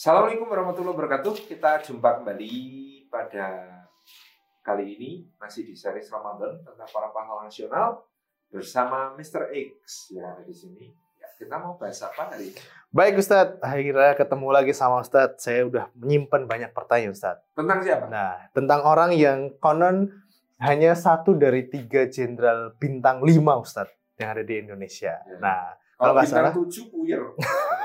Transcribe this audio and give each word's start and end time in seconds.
Assalamualaikum 0.00 0.48
warahmatullahi 0.48 0.96
wabarakatuh. 0.96 1.44
Kita 1.44 1.84
jumpa 1.84 2.24
kembali 2.24 2.56
pada 3.12 3.68
kali 4.64 4.96
ini 4.96 5.28
masih 5.36 5.68
di 5.68 5.76
series 5.76 6.08
Ramadan 6.08 6.56
tentang 6.64 6.88
para 6.88 7.12
pahlawan 7.12 7.52
nasional 7.52 8.08
bersama 8.48 9.12
Mr. 9.20 9.52
X 9.52 10.08
yang 10.16 10.24
ada 10.24 10.40
di 10.40 10.56
sini. 10.56 10.88
Ya, 11.20 11.28
kita 11.36 11.60
mau 11.60 11.76
bahas 11.76 12.00
apa 12.00 12.32
hari 12.32 12.48
ini? 12.48 12.60
Baik 12.88 13.20
Ustadz, 13.20 13.60
akhirnya 13.60 14.16
ketemu 14.16 14.48
lagi 14.48 14.72
sama 14.72 15.04
Ustadz. 15.04 15.36
Saya 15.36 15.68
udah 15.68 15.92
menyimpan 15.92 16.48
banyak 16.48 16.70
pertanyaan 16.72 17.12
Ustadz. 17.12 17.44
Tentang 17.52 17.84
siapa? 17.84 18.08
Nah, 18.08 18.48
tentang 18.56 18.80
orang 18.88 19.12
yang 19.12 19.52
konon 19.60 20.08
hanya 20.64 20.96
satu 20.96 21.36
dari 21.36 21.68
tiga 21.68 22.08
jenderal 22.08 22.72
bintang 22.80 23.20
lima 23.20 23.60
Ustadz 23.60 24.16
yang 24.16 24.32
ada 24.32 24.40
di 24.48 24.64
Indonesia. 24.64 25.20
Ya. 25.28 25.36
Nah, 25.36 25.76
Kalau 26.00 26.12
nggak 26.16 26.26
bintang 26.32 26.44
salah, 26.48 26.52
tujuh 26.56 26.84
puyer. 26.88 27.20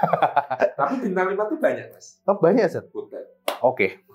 Tapi 0.80 0.94
bintang 1.04 1.28
lima 1.36 1.44
tuh 1.52 1.60
banyak 1.60 1.92
mas. 1.92 2.24
oh 2.24 2.40
banyak. 2.40 2.72
Butet. 2.96 3.28
Oke. 3.60 4.08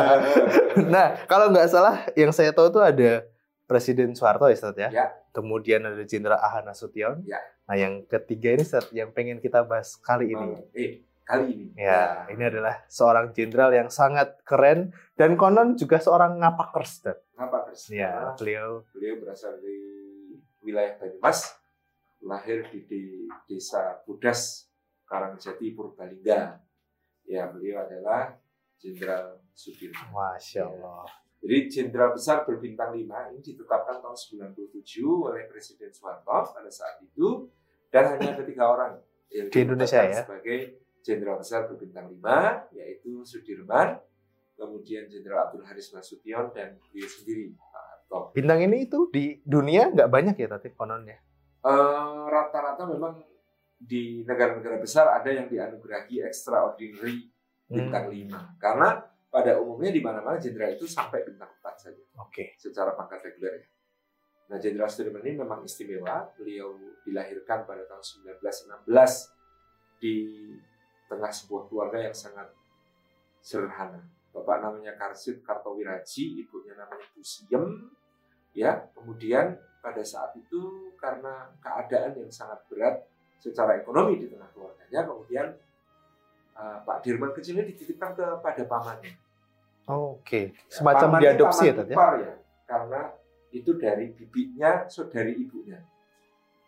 nah, 0.94 1.16
kalau 1.24 1.48
nggak 1.48 1.72
salah 1.72 2.04
yang 2.12 2.36
saya 2.36 2.52
tahu 2.52 2.68
tuh 2.68 2.84
ada 2.84 3.24
Presiden 3.64 4.12
Soeharto 4.12 4.44
ya 4.50 4.60
Ustadz 4.60 4.76
ya. 4.76 4.88
Ya. 4.92 5.06
Kemudian 5.32 5.80
ada 5.88 6.04
Jenderal 6.04 6.36
Ahana 6.36 6.76
Nasution. 6.76 7.24
Ya. 7.24 7.40
Nah, 7.64 7.80
yang 7.80 8.04
ketiga 8.04 8.52
ini 8.52 8.60
Ustadz 8.60 8.92
yang 8.92 9.08
pengen 9.16 9.40
kita 9.40 9.64
bahas 9.64 9.96
kali 9.96 10.36
ini. 10.36 10.60
Eh, 10.76 11.08
kali 11.24 11.46
ini. 11.48 11.66
Ya, 11.80 12.28
ini 12.28 12.44
adalah 12.44 12.84
seorang 12.92 13.32
jenderal 13.32 13.72
yang 13.72 13.88
sangat 13.88 14.36
keren 14.44 14.92
dan 15.16 15.40
konon 15.40 15.80
juga 15.80 15.96
seorang 15.96 16.36
ngapakers. 16.44 17.00
Ustadz. 17.00 17.24
Apa 17.40 17.72
Chris? 17.72 17.88
Ya, 17.88 18.36
beliau 18.36 18.84
Beliau 18.92 19.16
berasal 19.24 19.56
dari 19.56 19.78
wilayah 20.60 20.92
Banyumas, 21.00 21.56
lahir 22.24 22.68
di, 22.68 22.84
di 22.84 23.02
desa 23.48 24.00
Budas, 24.04 24.68
Karangjati, 25.08 25.72
Purbalingga. 25.72 26.60
Ya, 27.26 27.48
beliau 27.48 27.84
adalah 27.84 28.36
Jenderal 28.80 29.44
Sudirman. 29.52 30.08
Masya 30.12 30.64
Allah. 30.66 31.04
Jadi 31.40 31.56
Jenderal 31.72 32.12
Besar 32.12 32.44
berbintang 32.44 32.92
5 32.92 33.00
ini 33.32 33.40
ditetapkan 33.40 34.04
tahun 34.04 34.16
97 34.16 35.00
oleh 35.04 35.48
Presiden 35.48 35.88
Soeharto 35.88 36.52
pada 36.52 36.68
saat 36.68 37.00
itu 37.00 37.48
dan 37.88 38.12
hanya 38.16 38.36
ada 38.36 38.44
tiga 38.44 38.68
orang 38.68 39.00
yang 39.32 39.48
Di 39.48 39.64
Indonesia 39.64 40.04
ya? 40.04 40.20
sebagai 40.20 40.84
Jenderal 41.00 41.40
Besar 41.40 41.64
berbintang 41.64 42.12
5 42.12 42.76
yaitu 42.76 43.24
Sudirman, 43.24 43.96
kemudian 44.52 45.08
Jenderal 45.08 45.48
Abdul 45.48 45.64
Haris 45.64 45.96
Nasution 45.96 46.52
dan 46.52 46.76
beliau 46.92 47.08
sendiri 47.08 47.56
Pak 47.56 47.84
Harto. 47.88 48.20
Bintang 48.36 48.60
ini 48.60 48.84
itu 48.84 49.08
di 49.08 49.40
dunia 49.40 49.88
nggak 49.96 50.12
banyak 50.12 50.36
ya 50.36 50.48
tapi 50.52 50.76
kononnya. 50.76 51.24
Eh, 51.60 52.22
rata-rata 52.32 52.88
memang 52.88 53.20
di 53.76 54.24
negara-negara 54.24 54.80
besar 54.80 55.12
ada 55.12 55.28
yang 55.28 55.48
dianugerahi 55.48 56.24
extraordinary 56.24 57.28
bintang 57.68 58.08
5 58.08 58.60
karena 58.60 59.00
pada 59.28 59.60
umumnya 59.60 59.92
di 59.92 60.00
mana-mana 60.00 60.40
jenderal 60.40 60.72
itu 60.72 60.88
sampai 60.88 61.24
bintang 61.24 61.52
4 61.60 61.76
saja 61.76 62.02
Oke. 62.16 62.56
secara 62.56 62.96
pangkat 62.96 63.24
reguler 63.24 63.60
ya. 63.60 63.66
Nah, 64.50 64.58
Jenderal 64.58 64.90
Sudirman 64.90 65.22
ini 65.22 65.38
memang 65.38 65.62
istimewa. 65.62 66.26
Beliau 66.34 66.74
dilahirkan 67.06 67.62
pada 67.62 67.86
tahun 67.86 68.02
1916 68.02 68.82
di 70.02 70.42
tengah 71.06 71.30
sebuah 71.30 71.70
keluarga 71.70 72.02
yang 72.02 72.16
sangat 72.16 72.50
sederhana. 73.38 74.02
Bapak 74.34 74.58
namanya 74.58 74.98
Karsit 74.98 75.46
Kartowiraji, 75.46 76.42
ibunya 76.42 76.74
namanya 76.74 77.06
Busiem. 77.14 77.94
Ya, 78.50 78.90
kemudian 78.90 79.54
pada 79.80 80.04
saat 80.04 80.36
itu 80.36 80.92
karena 81.00 81.48
keadaan 81.64 82.16
yang 82.20 82.30
sangat 82.30 82.60
berat 82.68 83.00
secara 83.40 83.80
ekonomi 83.80 84.20
di 84.20 84.28
tengah 84.28 84.48
keluarganya, 84.52 85.00
kemudian 85.08 85.46
uh, 86.54 86.78
Pak 86.84 87.00
Dirman 87.00 87.32
kecil 87.32 87.56
ini 87.60 87.72
dititipkan 87.72 88.12
kepada 88.12 88.62
pamannya. 88.68 89.16
Oke. 89.88 90.52
Ya, 90.52 90.68
Semacam 90.68 91.08
pamannya 91.16 91.24
diadopsi 91.32 91.64
ya 91.66 91.72
paman 91.72 91.88
ya. 91.88 91.94
ipar 91.96 92.12
ya, 92.20 92.34
karena 92.68 93.00
itu 93.50 93.70
dari 93.80 94.06
bibinya 94.12 94.70
saudari 94.86 95.34
ibunya. 95.34 95.80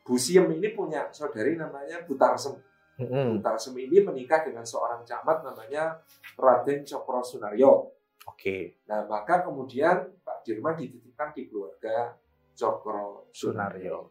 Busiem 0.03 0.51
ini 0.51 0.75
punya 0.75 1.07
saudari 1.15 1.55
namanya 1.55 2.03
Butarsem. 2.03 2.59
Mm-mm. 2.99 3.39
Butarsem 3.39 3.77
ini 3.79 4.03
menikah 4.03 4.43
dengan 4.43 4.67
seorang 4.67 5.07
camat 5.07 5.47
namanya 5.47 6.03
Raden 6.35 6.83
Cokro 6.83 7.23
Sunaryo. 7.23 7.93
Oke. 8.27 8.83
Nah, 8.91 9.07
maka 9.07 9.47
kemudian 9.47 10.11
Pak 10.27 10.43
Dirman 10.43 10.75
dititipkan 10.75 11.31
di 11.35 11.47
keluarga 11.47 12.15
Cokro 12.53 13.29
Sunaryo. 13.31 14.11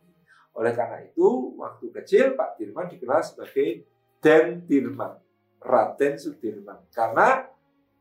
Oleh 0.52 0.74
karena 0.76 1.00
itu, 1.00 1.56
waktu 1.56 1.86
kecil 1.96 2.36
Pak 2.36 2.60
Dirman 2.60 2.92
dikenal 2.92 3.24
sebagai 3.24 3.88
Den 4.20 4.68
Dirman, 4.68 5.16
Raden 5.58 6.20
Sudirman. 6.20 6.84
Karena 6.92 7.48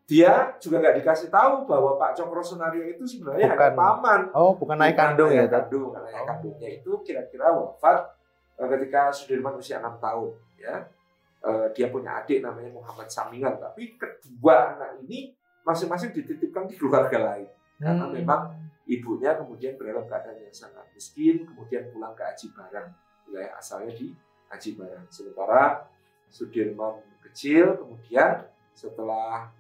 dia 0.05 0.59
juga 0.59 0.83
nggak 0.83 0.97
dikasih 1.01 1.31
tahu 1.31 1.71
bahwa 1.71 1.95
Pak 1.95 2.19
Cokro 2.19 2.43
Sunario 2.43 2.83
itu 2.83 3.06
sebenarnya 3.06 3.55
Bukan. 3.55 3.62
hanya 3.62 3.78
paman. 3.78 4.21
Oh, 4.34 4.59
bukan 4.59 4.75
naik 4.75 4.99
kandung 4.99 5.31
ya, 5.31 5.47
kandung. 5.47 5.95
Karena 5.95 6.11
Oh. 6.11 6.27
kandungnya 6.27 6.69
itu 6.69 6.91
kira-kira 7.01 7.47
wafat 7.51 8.19
eh, 8.59 8.69
ketika 8.69 9.09
Sudirman 9.09 9.55
usia 9.55 9.78
6 9.78 9.97
tahun. 9.99 10.34
Ya, 10.59 10.84
Eh, 11.41 11.72
dia 11.72 11.89
punya 11.89 12.21
adik 12.21 12.45
namanya 12.45 12.69
Muhammad 12.69 13.09
Samingan. 13.09 13.57
Tapi 13.57 13.97
kedua 13.97 14.77
anak 14.77 15.01
ini 15.01 15.33
masing-masing 15.65 16.12
dititipkan 16.12 16.69
di 16.69 16.77
keluarga 16.77 17.17
lain. 17.17 17.49
Karena 17.81 18.05
Hmm. 18.05 18.12
memang 18.12 18.41
ibunya 18.91 19.39
kemudian 19.39 19.78
dalam 19.78 20.03
keadaan 20.03 20.43
yang 20.43 20.51
sangat 20.51 20.83
miskin, 20.91 21.47
kemudian 21.47 21.87
pulang 21.95 22.11
ke 22.19 22.27
Aji 22.27 22.51
Barang. 22.51 22.91
Wilayah 23.31 23.55
asalnya 23.55 23.95
di 23.95 24.11
Aji 24.51 24.75
Barang. 24.75 25.06
Sementara 25.06 25.87
Sudirman 26.31 26.99
kecil, 27.23 27.78
kemudian 27.78 28.51
setelah 28.75 29.51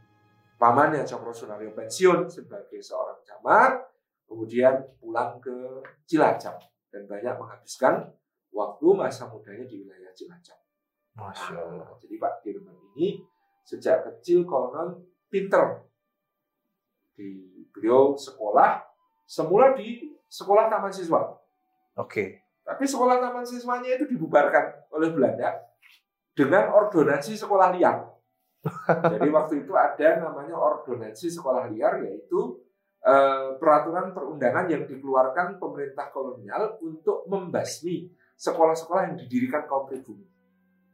pamannya 0.58 1.06
Cokro 1.06 1.30
Sunario 1.30 1.70
pensiun 1.70 2.26
sebagai 2.26 2.82
seorang 2.82 3.22
camat, 3.22 3.86
kemudian 4.26 4.82
pulang 4.98 5.38
ke 5.38 5.82
Cilacap 6.06 6.58
dan 6.90 7.06
banyak 7.06 7.34
menghabiskan 7.38 8.10
waktu 8.50 8.86
masa 8.98 9.30
mudanya 9.30 9.66
di 9.66 9.86
wilayah 9.86 10.10
Cilacap. 10.10 10.58
Masya 11.14 11.58
Allah. 11.58 11.86
Nah, 11.86 11.98
jadi 11.98 12.14
Pak 12.18 12.34
Dirman 12.42 12.78
ini 12.94 13.22
sejak 13.66 14.06
kecil 14.06 14.46
konon 14.46 15.06
pinter. 15.26 15.86
Di 17.14 17.66
beliau 17.70 18.14
sekolah 18.14 18.89
semula 19.30 19.78
di 19.78 20.18
sekolah 20.26 20.66
taman 20.66 20.90
siswa. 20.90 21.38
Oke. 21.94 22.42
Tapi 22.66 22.82
sekolah 22.82 23.22
taman 23.22 23.46
siswanya 23.46 23.94
itu 23.94 24.10
dibubarkan 24.10 24.90
oleh 24.90 25.14
Belanda 25.14 25.54
dengan 26.34 26.74
ordonansi 26.74 27.38
sekolah 27.38 27.70
liar. 27.78 28.10
Jadi 29.14 29.28
waktu 29.30 29.54
itu 29.62 29.72
ada 29.78 30.26
namanya 30.26 30.58
ordonansi 30.58 31.30
sekolah 31.30 31.70
liar 31.70 32.02
yaitu 32.02 32.58
eh, 33.06 33.54
peraturan 33.56 34.10
perundangan 34.10 34.66
yang 34.66 34.82
dikeluarkan 34.90 35.62
pemerintah 35.62 36.10
kolonial 36.10 36.76
untuk 36.82 37.24
membasmi 37.30 38.10
sekolah-sekolah 38.34 39.14
yang 39.14 39.16
didirikan 39.16 39.64
kaum 39.70 39.86
pribumi. 39.86 40.26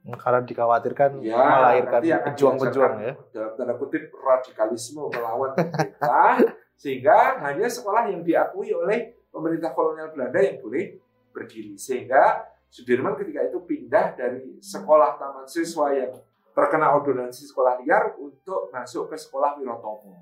Karena 0.06 0.38
dikhawatirkan 0.38 1.18
Ya, 1.18 1.34
melahirkan 1.34 2.00
pejuang-pejuang 2.30 2.94
ya. 3.02 3.12
Dalam 3.34 3.52
tanda 3.58 3.74
kutip 3.74 4.06
radikalisme 4.14 5.10
melawan 5.10 5.50
pemerintah, 5.58 6.38
sehingga 6.76 7.40
hanya 7.40 7.66
sekolah 7.66 8.12
yang 8.12 8.20
diakui 8.22 8.70
oleh 8.70 9.16
pemerintah 9.32 9.72
kolonial 9.72 10.12
Belanda 10.12 10.40
yang 10.40 10.60
boleh 10.60 11.00
berdiri. 11.32 11.76
Sehingga 11.80 12.44
Sudirman 12.66 13.16
ketika 13.16 13.40
itu 13.46 13.62
pindah 13.62 14.18
dari 14.18 14.60
sekolah 14.60 15.16
taman 15.16 15.48
siswa 15.48 15.96
yang 15.96 16.12
terkena 16.52 16.92
ordonansi 16.92 17.48
sekolah 17.48 17.80
liar 17.84 18.16
untuk 18.20 18.68
masuk 18.68 19.12
ke 19.12 19.16
sekolah 19.16 19.56
Wirotomo. 19.56 20.12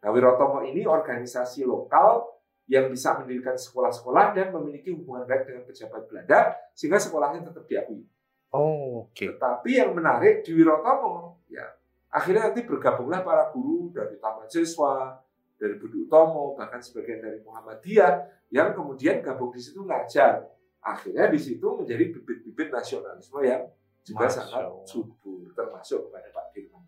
Nah, 0.00 0.10
Wirotomo 0.10 0.64
ini 0.66 0.88
organisasi 0.88 1.62
lokal 1.68 2.26
yang 2.70 2.86
bisa 2.86 3.18
mendirikan 3.18 3.58
sekolah-sekolah 3.58 4.34
dan 4.34 4.54
memiliki 4.54 4.94
hubungan 4.94 5.26
baik 5.26 5.46
dengan 5.50 5.62
pejabat 5.66 6.06
Belanda 6.06 6.54
sehingga 6.74 7.02
sekolahnya 7.02 7.50
tetap 7.50 7.66
diakui. 7.66 8.06
Oh, 8.50 9.06
oke. 9.10 9.26
Tetapi 9.30 9.70
yang 9.70 9.94
menarik 9.94 10.46
di 10.46 10.54
Wirotomo, 10.54 11.42
ya 11.50 11.66
akhirnya 12.10 12.50
nanti 12.50 12.66
bergabunglah 12.66 13.22
para 13.22 13.50
guru 13.54 13.94
dari 13.94 14.18
Taman 14.18 14.50
Siswa, 14.50 15.18
dari 15.60 15.76
Budi 15.76 16.08
Utomo, 16.08 16.56
bahkan 16.56 16.80
sebagian 16.80 17.20
dari 17.20 17.44
Muhammadiyah 17.44 18.48
yang 18.48 18.72
kemudian 18.72 19.20
gabung 19.20 19.52
di 19.52 19.60
situ 19.60 19.84
ngajar. 19.84 20.48
Akhirnya 20.80 21.28
di 21.28 21.36
situ 21.36 21.76
menjadi 21.76 22.08
bibit-bibit 22.08 22.72
nasionalisme 22.72 23.44
yang 23.44 23.68
juga 24.00 24.32
Masya 24.32 24.48
sangat 24.48 24.64
subur, 24.88 25.52
termasuk 25.52 26.08
kepada 26.08 26.32
Pak 26.32 26.46
Dirman. 26.56 26.84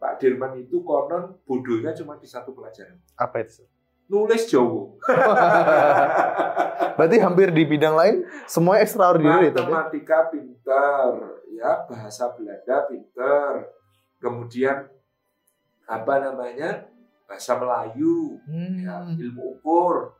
Pak 0.00 0.12
Dirman 0.16 0.52
itu 0.56 0.80
konon 0.80 1.36
bodohnya 1.44 1.92
cuma 1.92 2.16
di 2.16 2.24
satu 2.24 2.56
pelajaran, 2.56 2.96
Apa 3.20 3.44
itu? 3.44 3.68
nulis 4.10 4.42
Jawa. 4.50 4.98
Berarti 6.98 7.16
hampir 7.22 7.54
di 7.54 7.62
bidang 7.62 7.94
lain 7.94 8.16
semuanya 8.50 8.82
extraordinary 8.82 9.54
tapi. 9.54 9.70
matematika 9.70 10.26
pinter, 10.34 11.08
ya 11.54 11.86
bahasa 11.86 12.34
Belanda 12.34 12.90
pinter, 12.90 13.70
kemudian 14.18 14.90
apa 15.86 16.14
namanya 16.18 16.90
bahasa 17.30 17.54
Melayu, 17.54 18.42
ya, 18.82 19.06
Hmm. 19.06 19.14
ilmu 19.14 19.54
ukur, 19.54 20.18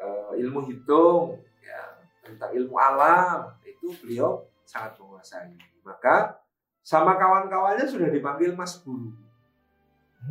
eh, 0.00 0.40
ilmu 0.40 0.64
hitung, 0.64 1.36
ya 1.60 2.00
tentang 2.24 2.56
ilmu 2.56 2.72
alam 2.72 3.52
itu 3.68 3.92
beliau 4.00 4.48
sangat 4.64 4.96
menguasai. 4.96 5.52
Maka 5.84 6.40
sama 6.80 7.20
kawan-kawannya 7.20 7.84
sudah 7.84 8.08
dipanggil 8.08 8.56
Mas 8.56 8.80
Guru. 8.80 9.12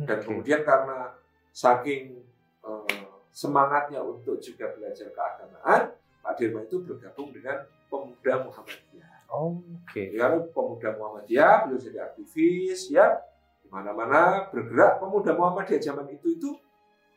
Dan 0.02 0.18
Oke. 0.18 0.26
kemudian 0.26 0.66
karena 0.66 1.14
saking 1.54 2.18
eh, 2.58 3.06
semangatnya 3.30 4.02
untuk 4.02 4.42
juga 4.42 4.74
belajar 4.74 5.08
keagamaan, 5.14 5.94
Pak 6.20 6.34
Dirman 6.34 6.66
itu 6.66 6.82
bergabung 6.82 7.30
dengan 7.30 7.62
pemuda 7.86 8.42
Muhammadiyah. 8.42 9.30
Oh, 9.30 9.62
Oke. 9.86 10.12
Ya, 10.12 10.34
pemuda 10.50 10.98
Muhammadiyah, 10.98 11.70
beliau 11.70 11.78
jadi 11.80 12.02
aktivis, 12.02 12.90
ya, 12.90 13.22
mana-mana 13.68 14.48
bergerak. 14.48 15.00
Pemuda 15.00 15.36
Muhammadiyah 15.36 15.80
zaman 15.80 16.08
itu 16.12 16.36
itu 16.36 16.50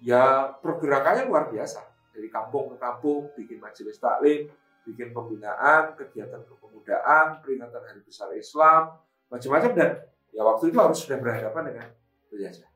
ya 0.04 0.52
pergerakannya 0.60 1.28
luar 1.28 1.48
biasa. 1.52 1.84
Dari 2.12 2.28
kampung 2.28 2.76
ke 2.76 2.78
kampung, 2.78 3.32
bikin 3.40 3.64
majelis 3.64 3.96
taklim, 3.96 4.52
bikin 4.84 5.16
pembinaan, 5.16 5.96
kegiatan 5.96 6.44
kepemudaan, 6.44 7.40
peringatan 7.40 7.82
Hari 7.82 8.02
Besar 8.04 8.36
Islam, 8.36 9.00
macam-macam 9.32 9.72
dan 9.72 9.92
ya 10.36 10.42
waktu 10.44 10.76
itu 10.76 10.78
harus 10.78 11.00
sudah 11.00 11.18
berhadapan 11.24 11.72
dengan 11.72 11.88
penjajah. 12.28 12.70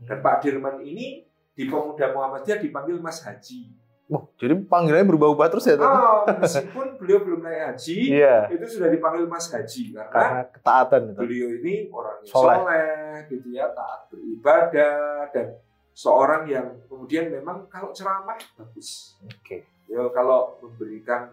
Dan 0.00 0.18
Pak 0.24 0.36
Dirman 0.40 0.80
ini 0.80 1.28
di 1.52 1.64
pemuda 1.68 2.08
Muhammadiyah 2.16 2.58
dipanggil 2.64 2.96
Mas 3.04 3.20
Haji. 3.20 3.68
Oh, 4.10 4.26
jadi 4.34 4.58
panggilannya 4.58 5.06
berubah-ubah 5.06 5.46
terus 5.48 5.64
ya? 5.64 5.78
Oh, 5.78 6.26
meskipun 6.26 6.98
beliau 6.98 7.22
belum 7.22 7.40
naik 7.40 7.78
haji, 7.78 8.18
Iya. 8.18 8.50
itu 8.50 8.66
sudah 8.66 8.90
dipanggil 8.90 9.22
Mas 9.24 9.46
Haji 9.46 9.94
karena 9.94 10.10
Karena 10.10 10.42
ketaatan 10.50 11.00
itu. 11.14 11.20
beliau 11.22 11.48
ini 11.62 11.74
orang 11.88 12.16
yang 12.18 12.26
Soleh. 12.26 12.56
soleh, 12.58 12.90
gitu 13.30 13.48
ya, 13.54 13.70
taat 13.70 14.10
beribadah 14.10 15.30
dan 15.30 15.46
seorang 15.94 16.42
yang 16.44 16.66
kemudian 16.84 17.30
memang 17.30 17.70
kalau 17.70 17.94
ceramah 17.94 18.34
bagus. 18.58 19.14
Oke. 19.22 19.62
Ya 19.86 20.02
kalau 20.10 20.58
memberikan 20.58 21.30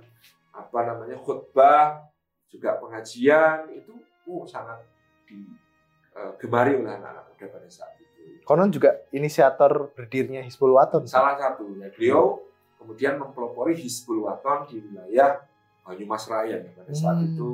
apa 0.50 0.80
namanya 0.83 1.18
khutbah 1.18 2.06
juga 2.45 2.77
pengajian 2.77 3.69
itu 3.69 3.94
oh, 4.25 4.45
sangat 4.45 4.81
digemari 5.25 6.77
oleh 6.77 6.89
anak-anak 6.89 7.25
muda 7.27 7.45
pada 7.50 7.69
saat 7.69 7.94
itu. 7.97 8.41
Konon 8.44 8.69
juga 8.69 9.01
inisiator 9.09 9.91
berdirinya 9.94 10.41
Hizbul 10.41 10.73
Waton. 10.73 11.06
Salah 11.06 11.38
satunya 11.38 11.89
beliau 11.91 12.41
kemudian 12.87 13.19
mempelopori 13.19 13.75
Hizbul 13.75 14.23
Waton 14.23 14.63
di 14.71 14.79
wilayah 14.79 15.43
Banyumas 15.83 16.23
Raya 16.31 16.63
ya, 16.63 16.71
pada 16.71 16.91
saat 16.95 17.19
Hmm. 17.19 17.27
itu 17.27 17.49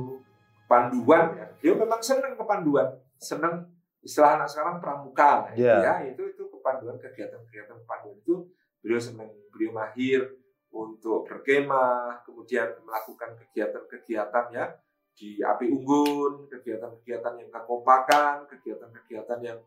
panduan 0.69 1.33
ya. 1.33 1.49
Beliau 1.57 1.81
memang 1.81 2.01
senang 2.05 2.37
kepanduan, 2.37 2.93
senang 3.17 3.65
istilah 4.05 4.37
anak 4.37 4.49
sekarang 4.49 4.77
pramuka 4.77 5.49
gitu 5.57 5.65
Iya. 5.65 5.81
ya. 5.81 5.93
Itu 6.13 6.29
itu 6.29 6.43
kepanduan 6.53 7.01
kegiatan-kegiatan 7.01 7.81
kepanduan 7.81 8.17
itu 8.21 8.45
beliau 8.85 9.01
senang, 9.01 9.29
beliau 9.49 9.73
mahir 9.73 10.21
untuk 10.69 11.25
berkemah, 11.25 12.21
kemudian 12.25 12.77
melakukan 12.85 13.33
kegiatan-kegiatan 13.41 14.45
ya 14.53 14.65
di 15.13 15.41
api 15.41 15.69
unggun, 15.69 16.45
kegiatan-kegiatan 16.49 17.33
yang 17.37 17.49
kekompakan, 17.49 18.45
kegiatan-kegiatan 18.49 19.39
yang 19.41 19.57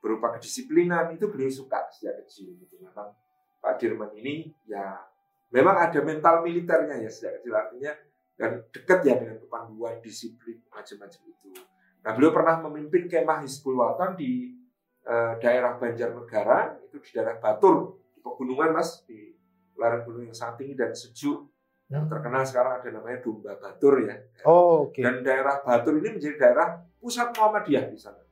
berupa 0.00 0.36
kedisiplinan 0.36 1.16
itu 1.16 1.28
beliau 1.32 1.48
suka 1.48 1.88
sejak 1.88 2.24
kecil 2.24 2.52
gitu. 2.60 2.76
Memang 2.80 3.12
Pak 3.60 3.80
Dirman 3.80 4.12
ini 4.16 4.52
ya 4.64 5.00
memang 5.54 5.78
ada 5.78 6.02
mental 6.02 6.42
militernya 6.42 6.98
ya 6.98 7.06
sejak 7.06 7.38
kecil 7.38 7.54
artinya 7.54 7.94
dan 8.34 8.66
dekat 8.74 9.06
ya 9.06 9.14
dengan 9.22 9.38
kepanduan 9.38 10.02
disiplin 10.02 10.58
macam-macam 10.66 11.22
itu. 11.30 11.54
Nah 12.02 12.10
beliau 12.18 12.34
pernah 12.34 12.58
memimpin 12.66 13.06
kemah 13.06 13.46
Hizbul 13.46 13.78
Waton 13.78 14.18
di 14.18 14.50
eh, 15.06 15.38
daerah 15.38 15.78
Banjarnegara 15.78 16.90
itu 16.90 16.98
di 16.98 17.14
daerah 17.14 17.38
Batur 17.38 18.02
di 18.10 18.18
pegunungan 18.18 18.74
mas 18.74 19.06
di 19.06 19.30
lereng 19.78 20.02
gunung 20.02 20.26
yang 20.26 20.34
sangat 20.34 20.66
tinggi 20.66 20.74
dan 20.74 20.90
sejuk. 20.90 21.46
Yang 21.84 22.08
terkenal 22.10 22.42
sekarang 22.48 22.80
ada 22.80 22.88
namanya 22.90 23.20
Domba 23.22 23.54
Batur 23.60 24.00
ya. 24.02 24.16
Oh, 24.48 24.88
oke. 24.90 24.98
Dan 24.98 25.22
daerah 25.22 25.62
Batur 25.62 26.02
ini 26.02 26.18
menjadi 26.18 26.34
daerah 26.40 26.82
pusat 26.98 27.30
Muhammadiyah 27.36 27.92
di 27.92 27.98
sana. 28.00 28.24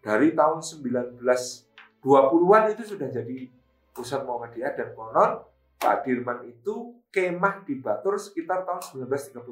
Dari 0.00 0.32
tahun 0.32 0.62
1920-an 0.62 2.62
itu 2.72 2.96
sudah 2.96 3.10
jadi 3.10 3.50
pusat 3.92 4.24
Muhammadiyah 4.24 4.72
dan 4.72 4.96
konon 4.96 5.51
Pak 5.82 6.06
Dirman 6.06 6.38
itu 6.44 6.74
kemah 7.10 7.66
di 7.66 7.74
Batur 7.76 8.14
sekitar 8.16 8.62
tahun 8.62 8.80
1935. 9.02 9.42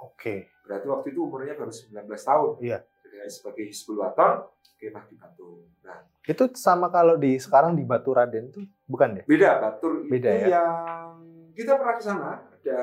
Oke. 0.00 0.48
Berarti 0.64 0.86
waktu 0.88 1.06
itu 1.10 1.20
umurnya 1.20 1.52
baru 1.52 1.68
19 1.68 1.92
tahun. 2.08 2.50
Iya. 2.58 2.78
Jadi 3.04 3.16
sebagai 3.28 3.64
Hizbul 3.68 4.00
Waton, 4.00 4.48
kemah 4.76 5.04
di 5.04 5.14
Batur. 5.14 5.62
Nah, 5.82 6.00
Itu 6.22 6.48
sama 6.54 6.88
kalau 6.88 7.14
di 7.14 7.36
sekarang 7.36 7.74
di 7.74 7.84
Batu 7.84 8.10
Raden 8.10 8.48
tuh 8.48 8.62
bukan 8.84 9.18
ya? 9.18 9.24
beda 9.24 9.50
Batur 9.58 10.06
Beda 10.06 10.30
itu 10.30 10.46
ya? 10.46 10.48
yang 10.54 11.18
kita 11.52 11.74
pernah 11.74 11.94
ke 11.94 12.02
sana 12.02 12.30
ada 12.40 12.78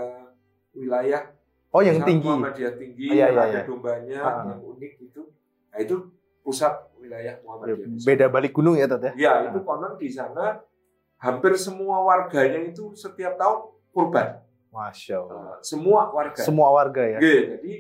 wilayah 0.71 1.23
Oh, 1.69 1.79
yang 1.79 2.01
tinggi. 2.01 2.25
Muhammadiyah 2.25 2.73
tinggi, 2.75 3.05
Oh, 3.05 3.13
iya, 3.13 3.27
iya, 3.29 3.39
ada 3.39 3.45
iya. 3.47 3.61
dombanya 3.61 4.19
Ah. 4.19 4.41
yang 4.43 4.61
unik 4.65 4.93
itu. 5.01 5.21
Nah, 5.69 5.77
itu 5.77 5.95
pusat 6.41 6.73
wilayah 6.97 7.37
Muhammadiyah. 7.39 7.85
di 7.85 7.97
sana. 7.97 8.07
Beda 8.09 8.25
balik 8.27 8.51
gunung 8.51 8.73
ya, 8.73 8.85
Tat 8.85 9.01
ya? 9.01 9.11
Ya, 9.15 9.33
itu 9.47 9.59
konon 9.61 9.93
di 9.95 10.09
sana 10.09 10.57
hampir 11.19 11.53
semua 11.59 11.99
warganya 12.01 12.63
itu 12.63 12.95
setiap 12.95 13.35
tahun 13.35 13.75
kurban. 13.91 14.39
Masya 14.71 15.15
Allah. 15.19 15.35
Uh, 15.35 15.55
semua 15.59 16.07
warga. 16.13 16.41
Semua 16.41 16.67
warga 16.71 17.03
ya. 17.03 17.19
Oke, 17.19 17.37
jadi 17.57 17.73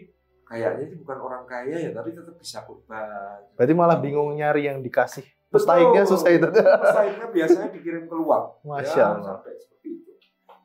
kayaknya 0.43 0.83
ini 0.89 0.95
bukan 0.99 1.17
orang 1.21 1.43
kaya 1.45 1.75
ya, 1.77 1.91
tapi 1.95 2.11
tetap 2.11 2.35
bisa 2.35 2.65
kurban. 2.67 3.39
Berarti 3.55 3.73
malah 3.73 3.97
bingung 3.97 4.35
nyari 4.35 4.67
yang 4.67 4.83
dikasih. 4.83 5.23
Betul. 5.49 6.05
susah 6.05 6.29
itu. 6.29 6.45
Mustahiknya 6.83 7.27
biasanya 7.33 7.69
dikirim 7.73 8.05
keluar. 8.05 8.53
Masya 8.61 9.01
ya, 9.01 9.05
Allah. 9.17 9.41
Sampai 9.41 9.57
seperti 9.57 9.87
itu. 9.97 10.11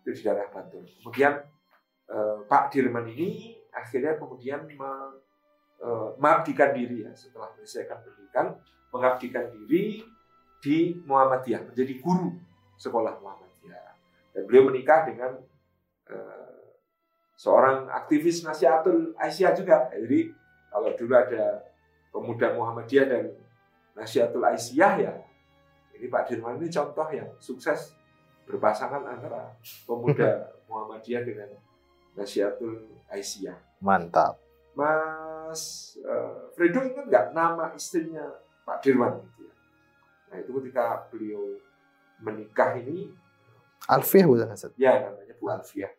Itu 0.05 0.11
di 0.13 0.21
daerah 0.21 0.49
Bantul. 0.53 0.85
Kemudian 0.85 1.33
eh, 2.13 2.37
Pak 2.45 2.65
Dirman 2.73 3.07
ini 3.09 3.57
akhirnya 3.73 4.21
kemudian 4.21 4.69
me- 4.69 5.15
eh, 5.81 6.09
mengabdikan 6.21 6.77
diri 6.77 7.09
ya 7.09 7.13
setelah 7.17 7.49
menyelesaikan 7.57 7.97
pendidikan, 8.05 8.47
mengabdikan 8.93 9.45
diri 9.53 10.05
di 10.61 10.97
Muhammadiyah 11.05 11.69
menjadi 11.69 11.95
guru 12.01 12.33
sekolah 12.77 13.19
Muhammadiyah. 13.19 13.91
Dan 14.35 14.43
beliau 14.47 14.71
menikah 14.71 15.07
dengan 15.07 15.39
eh, 16.11 16.55
seorang 17.39 17.91
aktivis 17.91 18.43
Nasihatul 18.47 19.15
Aisyah 19.19 19.53
juga. 19.55 19.91
Jadi 19.91 20.31
kalau 20.71 20.91
dulu 20.95 21.15
ada 21.15 21.63
pemuda 22.11 22.55
Muhammadiyah 22.55 23.07
dan 23.07 23.25
Nasihatul 23.95 24.43
Aisyah 24.43 24.93
ya, 24.99 25.13
ini 25.95 26.07
Pak 26.11 26.27
Dirman 26.27 26.59
ini 26.59 26.67
contoh 26.67 27.07
yang 27.15 27.31
sukses 27.39 27.95
berpasangan 28.45 29.07
antara 29.07 29.55
pemuda 29.87 30.51
Muhammadiyah 30.69 31.23
dengan 31.23 31.51
Nasihatul 32.19 32.91
Aisyah. 33.11 33.55
Mantap. 33.83 34.39
Mas 34.75 35.95
eh, 36.03 36.51
Fredo 36.59 36.83
ingat 36.83 37.07
nggak 37.07 37.27
nama 37.31 37.71
istrinya 37.79 38.27
Pak 38.67 38.83
Dirman 38.83 39.23
gitu 39.23 39.47
ya? 39.47 39.55
Nah 40.31 40.37
itu 40.43 40.51
ketika 40.59 41.07
beliau 41.15 41.55
menikah 42.19 42.77
ini, 42.77 43.11
Alfiah 43.85 44.25
bukan 44.25 44.51
Ustaz? 44.51 44.73
ya 44.77 44.93
namanya 45.03 45.35
Bu 45.35 45.47
Alfiah. 45.49 45.93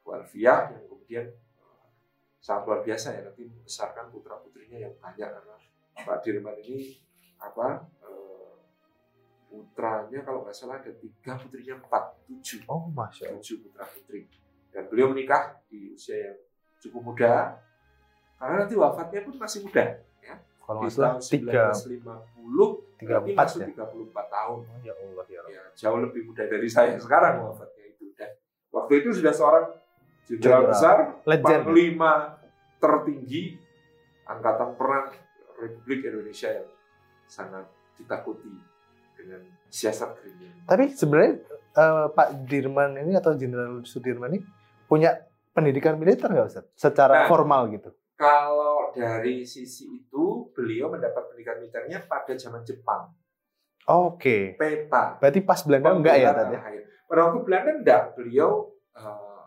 Bu 0.00 0.12
Alfiah 0.12 0.70
yang 0.70 0.84
kemudian 0.86 1.26
eh, 1.30 1.86
sangat 2.38 2.62
luar 2.64 2.80
biasa 2.82 3.06
ya 3.10 3.20
nanti 3.24 3.42
membesarkan 3.42 4.08
putra 4.08 4.38
putrinya 4.38 4.78
yang 4.78 4.94
banyak 4.96 5.28
karena 5.28 5.56
Pak 5.94 6.18
Dirman 6.22 6.56
ini 6.60 6.94
apa 7.38 7.82
eh, 8.00 8.54
putranya 9.48 10.20
kalau 10.22 10.42
nggak 10.42 10.54
salah 10.54 10.78
ada 10.78 10.92
tiga 10.92 11.34
putrinya 11.36 11.74
empat 11.78 12.04
tujuh 12.24 12.62
Oh, 12.66 12.86
Masya 12.88 13.30
Allah. 13.30 13.38
tujuh 13.38 13.56
putra 13.62 13.84
putri 13.86 14.26
dan 14.70 14.86
beliau 14.86 15.10
menikah 15.10 15.58
di 15.66 15.90
usia 15.90 16.18
yang 16.30 16.38
cukup 16.78 17.00
muda 17.02 17.58
karena 18.34 18.54
nanti 18.62 18.74
wafatnya 18.74 19.20
pun 19.22 19.34
masih 19.38 19.62
muda 19.62 20.02
Kalau 20.64 20.80
nggak 20.80 20.90
salah, 20.90 21.20
tiga, 21.20 21.64
1950 21.70 22.98
tiga 22.98 23.16
empat 23.20 23.46
ya? 23.54 23.66
34 23.68 23.84
tahun 24.30 24.58
Oh, 24.64 24.78
ya 24.80 24.92
Allah, 24.94 25.24
ya 25.26 25.38
Allah. 25.40 25.52
ya 25.52 25.62
jauh 25.74 26.00
lebih 26.00 26.22
muda 26.24 26.44
dari 26.44 26.66
saya 26.66 26.96
sekarang 26.96 27.44
wafatnya 27.44 27.84
itu 27.86 28.10
dan 28.14 28.32
waktu 28.70 28.92
itu 29.00 29.08
sudah 29.14 29.30
seorang 29.30 29.66
jenderal 30.24 30.64
besar 30.66 30.96
Legend. 31.22 31.44
panglima 31.44 32.12
tertinggi 32.78 33.60
angkatan 34.24 34.72
perang 34.74 35.12
Republik 35.54 36.00
Indonesia 36.02 36.48
yang 36.50 36.68
sangat 37.24 37.68
ditakuti 37.94 38.50
dengan 39.14 39.40
siasat 39.68 40.16
kriminal. 40.16 40.64
Tapi 40.64 40.84
sebenarnya 40.90 41.32
eh, 41.74 42.06
Pak 42.08 42.28
Dirman 42.44 42.96
ini 42.96 43.12
atau 43.14 43.32
Jenderal 43.32 43.84
Sudirman 43.84 44.32
ini 44.32 44.40
punya 44.84 45.12
pendidikan 45.50 45.94
militer 45.94 46.26
nggak 46.26 46.48
Ustaz? 46.48 46.66
Secara 46.72 47.24
Nah. 47.24 47.28
formal 47.28 47.68
gitu. 47.68 47.92
Kalau 48.14 48.90
dari 48.92 49.42
sisi 49.44 49.90
itu 49.92 50.33
beliau 50.64 50.88
mendapat 50.88 51.28
pendidikan 51.28 51.60
militernya 51.60 52.08
pada 52.08 52.32
zaman 52.40 52.64
Jepang. 52.64 53.12
Oke. 53.84 54.56
Peta. 54.56 55.20
Berarti 55.20 55.40
pas 55.44 55.60
Belanda 55.60 55.92
enggak 55.92 56.16
ya, 56.16 56.32
ya? 56.32 56.56
akhir. 56.56 56.82
Pada 57.04 57.20
waktu 57.28 57.40
Belanda 57.44 57.70
enggak, 57.76 58.02
beliau 58.16 58.72
eh, 58.96 59.44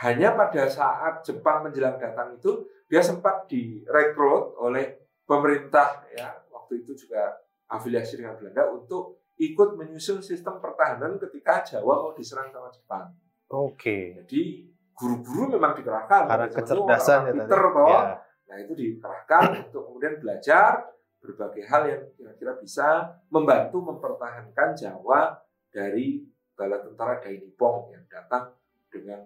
hanya 0.00 0.32
pada 0.32 0.64
saat 0.64 1.20
Jepang 1.20 1.68
menjelang 1.68 2.00
datang 2.00 2.32
itu 2.40 2.64
dia 2.88 3.04
sempat 3.04 3.44
direkrut 3.52 4.56
oleh 4.56 4.96
pemerintah 5.28 6.08
ya 6.16 6.32
waktu 6.48 6.80
itu 6.80 7.04
juga 7.04 7.36
afiliasi 7.68 8.16
dengan 8.16 8.40
Belanda 8.40 8.64
untuk 8.72 9.20
ikut 9.36 9.76
menyusun 9.76 10.24
sistem 10.24 10.56
pertahanan 10.56 11.20
ketika 11.20 11.60
Jawa 11.60 12.08
mau 12.08 12.12
diserang 12.16 12.48
sama 12.48 12.72
Jepang. 12.72 13.12
Oke. 13.52 14.24
Jadi 14.24 14.72
guru-guru 14.96 15.54
memang 15.54 15.76
dikerahkan 15.76 16.26
Karena 16.26 16.48
kecerdasan 16.48 17.12
ya 17.12 17.22
orang 17.22 17.26
tadi. 17.28 17.38
pinter 17.44 17.62
toh. 17.70 17.86
Ya. 17.92 18.14
Nah 18.48 18.56
itu 18.56 18.72
dikerahkan 18.72 19.68
untuk 19.68 19.92
kemudian 19.92 20.16
belajar 20.18 20.88
berbagai 21.20 21.64
hal 21.68 21.82
yang 21.84 22.02
kira-kira 22.16 22.52
bisa 22.56 23.18
membantu 23.28 23.84
mempertahankan 23.84 24.72
Jawa 24.72 25.36
dari 25.68 26.24
bala 26.56 26.80
tentara 26.80 27.20
Dai 27.20 27.38
Nipong 27.38 27.92
yang 27.92 28.04
datang 28.08 28.56
dengan 28.88 29.20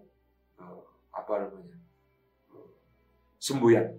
uh, 0.59 0.83
apa 1.15 1.47
namanya 1.47 1.79
uh, 2.51 2.73
semboyan 3.39 3.95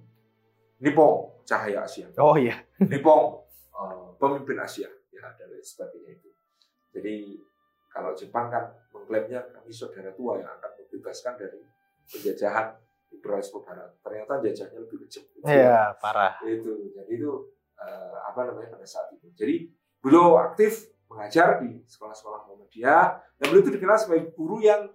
Nipong 0.83 1.45
cahaya 1.47 1.87
Asia. 1.87 2.11
Oh 2.19 2.35
iya. 2.35 2.59
Nipong 2.91 3.39
uh, 3.71 4.11
pemimpin 4.19 4.59
Asia 4.59 4.91
ya 5.13 5.31
dan 5.39 5.47
lain 5.47 5.63
sebagainya 5.63 6.19
itu. 6.19 6.29
Jadi 6.91 7.15
kalau 7.87 8.11
Jepang 8.11 8.51
kan 8.51 8.73
mengklaimnya 8.91 9.39
kami 9.53 9.71
saudara 9.71 10.11
tua 10.11 10.41
yang 10.41 10.49
akan 10.59 10.71
membebaskan 10.83 11.39
dari 11.39 11.61
penjajahan 12.09 12.82
imperialisme 13.13 13.61
Barat. 13.61 13.93
Ternyata 14.01 14.41
jajahnya 14.41 14.79
lebih 14.81 14.97
kecil. 15.07 15.23
Iya, 15.45 15.95
parah. 16.01 16.41
Itu. 16.43 16.91
Jadi 16.97 17.11
itu 17.13 17.31
uh, 17.77 18.17
apa 18.27 18.49
namanya 18.49 18.73
pada 18.73 18.87
saat 18.87 19.13
itu. 19.13 19.29
Jadi 19.37 19.69
beliau 20.01 20.35
aktif 20.41 20.91
mengajar 21.07 21.61
di 21.61 21.85
sekolah-sekolah 21.85 22.49
Muhammadiyah 22.49 23.05
dan 23.37 23.45
beliau 23.47 23.63
itu 23.63 23.71
dikenal 23.77 23.97
sebagai 24.01 24.33
guru 24.33 24.59
yang 24.65 24.89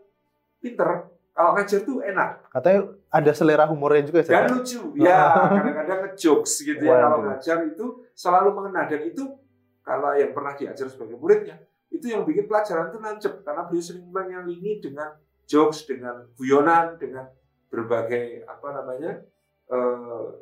pinter. 0.59 1.15
Kalau 1.39 1.55
ngajar 1.55 1.87
tuh 1.87 2.03
enak. 2.03 2.51
Katanya 2.51 2.81
ada 3.15 3.31
selera 3.31 3.65
humornya 3.71 4.03
juga. 4.03 4.27
Dan 4.27 4.59
lucu. 4.59 4.91
Ya, 4.99 5.31
kadang-kadang 5.55 5.99
ngejokes 6.11 6.67
gitu 6.67 6.83
ya. 6.83 6.99
Kalau 6.99 7.23
ngajar 7.23 7.59
itu 7.63 7.87
selalu 8.11 8.49
mengena. 8.59 8.91
Dan 8.91 9.07
itu 9.07 9.39
kalau 9.87 10.19
yang 10.19 10.35
pernah 10.35 10.59
diajar 10.59 10.91
sebagai 10.91 11.15
muridnya, 11.15 11.63
itu 11.95 12.11
yang 12.11 12.27
bikin 12.27 12.51
pelajaran 12.51 12.91
itu 12.91 12.99
nancep. 12.99 13.33
Karena 13.47 13.63
beliau 13.71 13.85
sering 13.87 14.11
menyelingi 14.11 14.83
dengan 14.83 15.15
jokes, 15.47 15.87
dengan 15.87 16.27
guyonan, 16.35 16.99
dengan 16.99 17.31
berbagai 17.69 18.45
apa 18.49 18.69
namanya 18.73 19.23
uh, 19.69 20.33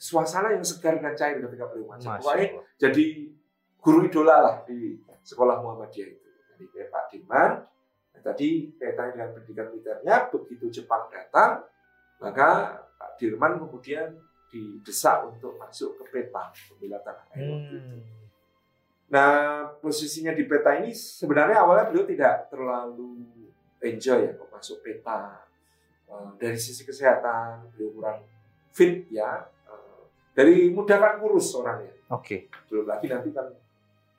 suasana 0.00 0.56
yang 0.56 0.64
segar 0.64 0.96
dan 1.00 1.12
cair 1.12 1.40
ketika 1.44 1.68
beliau 1.68 1.92
ngajar. 1.92 2.18
Pokoknya 2.20 2.48
jadi 2.80 3.06
guru 3.80 4.08
idola 4.08 4.36
lah 4.40 4.56
di 4.64 4.96
sekolah 5.24 5.60
Muhammadiyah 5.60 6.08
itu. 6.08 6.28
Jadi 6.56 6.64
kayak 6.72 6.88
Pak 6.92 7.04
Dirman, 7.12 7.50
nah, 8.16 8.20
tadi 8.24 8.48
kaitannya 8.76 9.12
dengan 9.16 9.30
pendidikan 9.32 9.66
militernya, 9.72 10.16
begitu 10.32 10.66
Jepang 10.72 11.08
datang, 11.12 11.64
maka 12.20 12.80
Pak 12.96 13.20
Dirman 13.20 13.60
kemudian 13.60 14.16
didesak 14.50 15.30
untuk 15.30 15.56
masuk 15.56 15.94
ke 16.02 16.04
peta 16.10 16.50
pembela 16.50 16.98
tanah 17.06 17.24
air 17.38 17.54
hmm. 17.54 17.98
Nah, 19.10 19.66
posisinya 19.82 20.30
di 20.30 20.46
peta 20.46 20.78
ini 20.78 20.94
sebenarnya 20.94 21.66
awalnya 21.66 21.90
beliau 21.90 22.06
tidak 22.06 22.46
terlalu 22.46 23.26
enjoy 23.82 24.22
ya 24.22 24.32
kok 24.38 24.50
masuk 24.54 24.78
peta. 24.86 25.49
Eh, 26.10 26.28
dari 26.42 26.58
sisi 26.58 26.82
kesehatan 26.82 27.70
beliau 27.70 27.94
kurang 27.94 28.18
fit 28.74 29.06
ya 29.14 29.46
dari 30.34 30.70
muda 30.74 30.98
kan 30.98 31.22
kurus 31.22 31.54
orangnya. 31.54 31.94
Oke. 32.10 32.50
Okay. 32.50 32.66
Belum 32.66 32.86
lagi 32.90 33.06
nanti 33.06 33.30
kan 33.30 33.46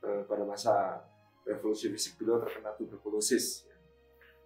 eh, 0.08 0.24
pada 0.24 0.48
masa 0.48 1.04
revolusi 1.44 1.92
fisik 1.92 2.16
beliau 2.24 2.40
terkena 2.40 2.72
tuberkulosis. 2.80 3.68
Ya. 3.68 3.76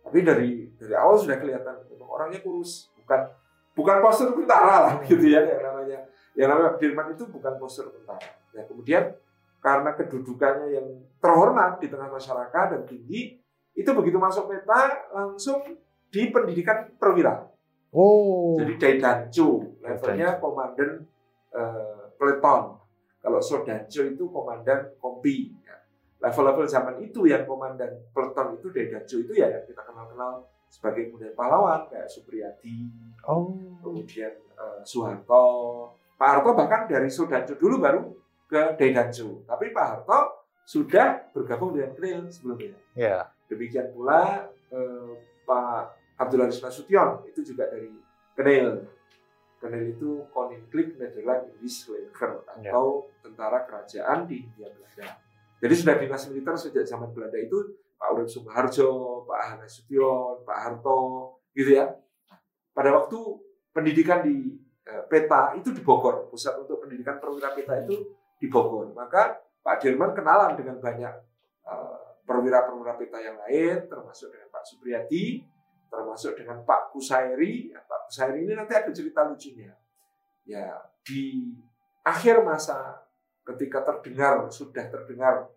Tapi 0.09 0.25
dari 0.25 0.73
dari 0.73 0.93
awal 0.97 1.21
sudah 1.21 1.37
kelihatan 1.37 1.85
memang 1.93 2.09
orangnya 2.09 2.41
kurus, 2.41 2.89
bukan 2.97 3.29
bukan 3.77 3.95
postur 4.01 4.33
tentara 4.33 4.89
lah 4.89 4.93
hmm. 4.97 5.05
gitu 5.05 5.25
ya 5.29 5.41
yang 5.45 5.61
namanya 5.61 5.99
yang 6.33 6.47
namanya 6.49 6.71
Dirman 6.81 7.13
itu 7.13 7.29
bukan 7.29 7.53
postur 7.61 7.93
tentara. 7.93 8.41
Ya 8.57 8.65
kemudian 8.65 9.13
karena 9.61 9.93
kedudukannya 9.93 10.67
yang 10.81 10.87
terhormat 11.21 11.77
di 11.77 11.93
tengah 11.93 12.09
masyarakat 12.09 12.65
dan 12.73 12.81
tinggi, 12.89 13.37
itu 13.77 13.89
begitu 13.93 14.17
masuk 14.17 14.49
peta 14.49 15.09
langsung 15.13 15.85
di 16.15 16.31
pendidikan 16.31 16.95
perwira. 16.95 17.43
Oh. 17.91 18.55
Jadi 18.55 18.79
Daidancu, 18.79 19.79
levelnya 19.84 20.39
komandan 20.39 21.03
uh, 21.51 22.07
peleton. 22.15 22.79
Kalau 23.19 23.41
Sodanjo 23.43 24.01
itu 24.07 24.24
komandan 24.31 24.95
kompi. 24.95 25.51
Ya. 25.60 25.75
Level-level 26.24 26.63
zaman 26.72 26.95
itu 27.03 27.27
yang 27.27 27.43
komandan 27.43 27.91
peleton 28.15 28.55
itu 28.55 28.72
Dedanjo 28.72 29.15
itu 29.19 29.34
ya 29.36 29.51
yang 29.51 29.67
kita 29.67 29.84
kenal-kenal 29.84 30.48
sebagai 30.72 31.12
kemudian 31.12 31.36
pahlawan 31.36 31.88
kayak 31.91 32.07
Supriyadi, 32.07 32.91
oh. 33.27 33.79
kemudian 33.84 34.31
uh, 34.55 34.79
Soeharto, 34.84 35.91
Pak 36.15 36.27
Harto 36.31 36.51
bahkan 36.55 36.88
dari 36.88 37.12
Sodanjo 37.12 37.60
dulu 37.60 37.79
baru 37.79 38.01
ke 38.48 38.79
Dedanjo. 38.79 39.43
Tapi 39.43 39.75
Pak 39.75 39.86
Harto 39.88 40.48
sudah 40.63 41.31
bergabung 41.31 41.75
dengan 41.75 41.91
Kril 41.95 42.27
sebelumnya. 42.31 42.75
Yeah. 42.98 43.29
Demikian 43.48 43.93
pula 43.93 44.51
uh, 44.74 45.12
Pak 45.45 45.94
Abdul 46.15 46.48
Aziz 46.48 46.63
Nasution 46.63 47.27
itu 47.27 47.43
juga 47.43 47.67
dari 47.67 47.91
Kril. 48.36 48.95
Kolonel 49.65 49.98
itu 49.98 50.29
Koninklijk 50.29 51.01
Nederland 51.01 51.50
Indisch 51.57 51.89
Leger 51.89 52.45
ya. 52.62 52.69
atau 52.69 53.10
tentara 53.25 53.65
kerajaan 53.65 54.29
di 54.29 54.45
Hindia 54.45 54.69
Belanda. 54.69 55.17
Jadi 55.57 55.74
sudah 55.74 55.95
dinas 55.98 56.24
militer 56.29 56.53
sejak 56.53 56.86
zaman 56.86 57.10
Belanda 57.10 57.39
itu 57.41 57.74
Pak 57.98 58.13
Urip 58.13 58.29
Sumoharjo, 58.29 59.25
Pak 59.25 59.39
Hana 59.41 59.65
Sution, 59.65 60.45
Pak 60.45 60.57
Harto, 60.62 61.01
gitu 61.57 61.81
ya. 61.81 61.98
Pada 62.77 62.93
waktu 62.93 63.17
pendidikan 63.74 64.22
di 64.22 64.53
eh, 64.86 65.03
peta 65.10 65.57
itu 65.57 65.74
di 65.74 65.81
Bogor, 65.81 66.29
pusat 66.29 66.62
untuk 66.62 66.86
pendidikan 66.86 67.17
perwira 67.17 67.55
peta 67.57 67.81
itu 67.81 68.13
di 68.38 68.45
Bogor. 68.45 68.93
Maka 68.93 69.41
Pak 69.65 69.81
Dirman 69.81 70.13
kenalan 70.13 70.53
dengan 70.53 70.77
banyak 70.77 71.13
eh, 71.65 71.98
perwira-perwira 72.22 73.00
peta 73.01 73.17
yang 73.17 73.41
lain, 73.41 73.89
termasuk 73.89 74.29
dengan 74.29 74.53
Pak 74.53 74.63
Supriyadi, 74.69 75.41
termasuk 75.95 76.35
dengan 76.35 76.61
Pak 76.67 76.91
Kusairi. 76.91 77.71
Ya, 77.71 77.79
Pak 77.83 78.11
Kusairi 78.11 78.43
ini 78.43 78.53
nanti 78.53 78.75
ada 78.75 78.91
cerita 78.91 79.23
lucunya. 79.23 79.73
Ya, 80.45 80.77
di 81.01 81.55
akhir 82.05 82.45
masa 82.45 83.01
ketika 83.45 83.81
terdengar 83.81 84.45
sudah 84.53 84.85
terdengar 84.89 85.49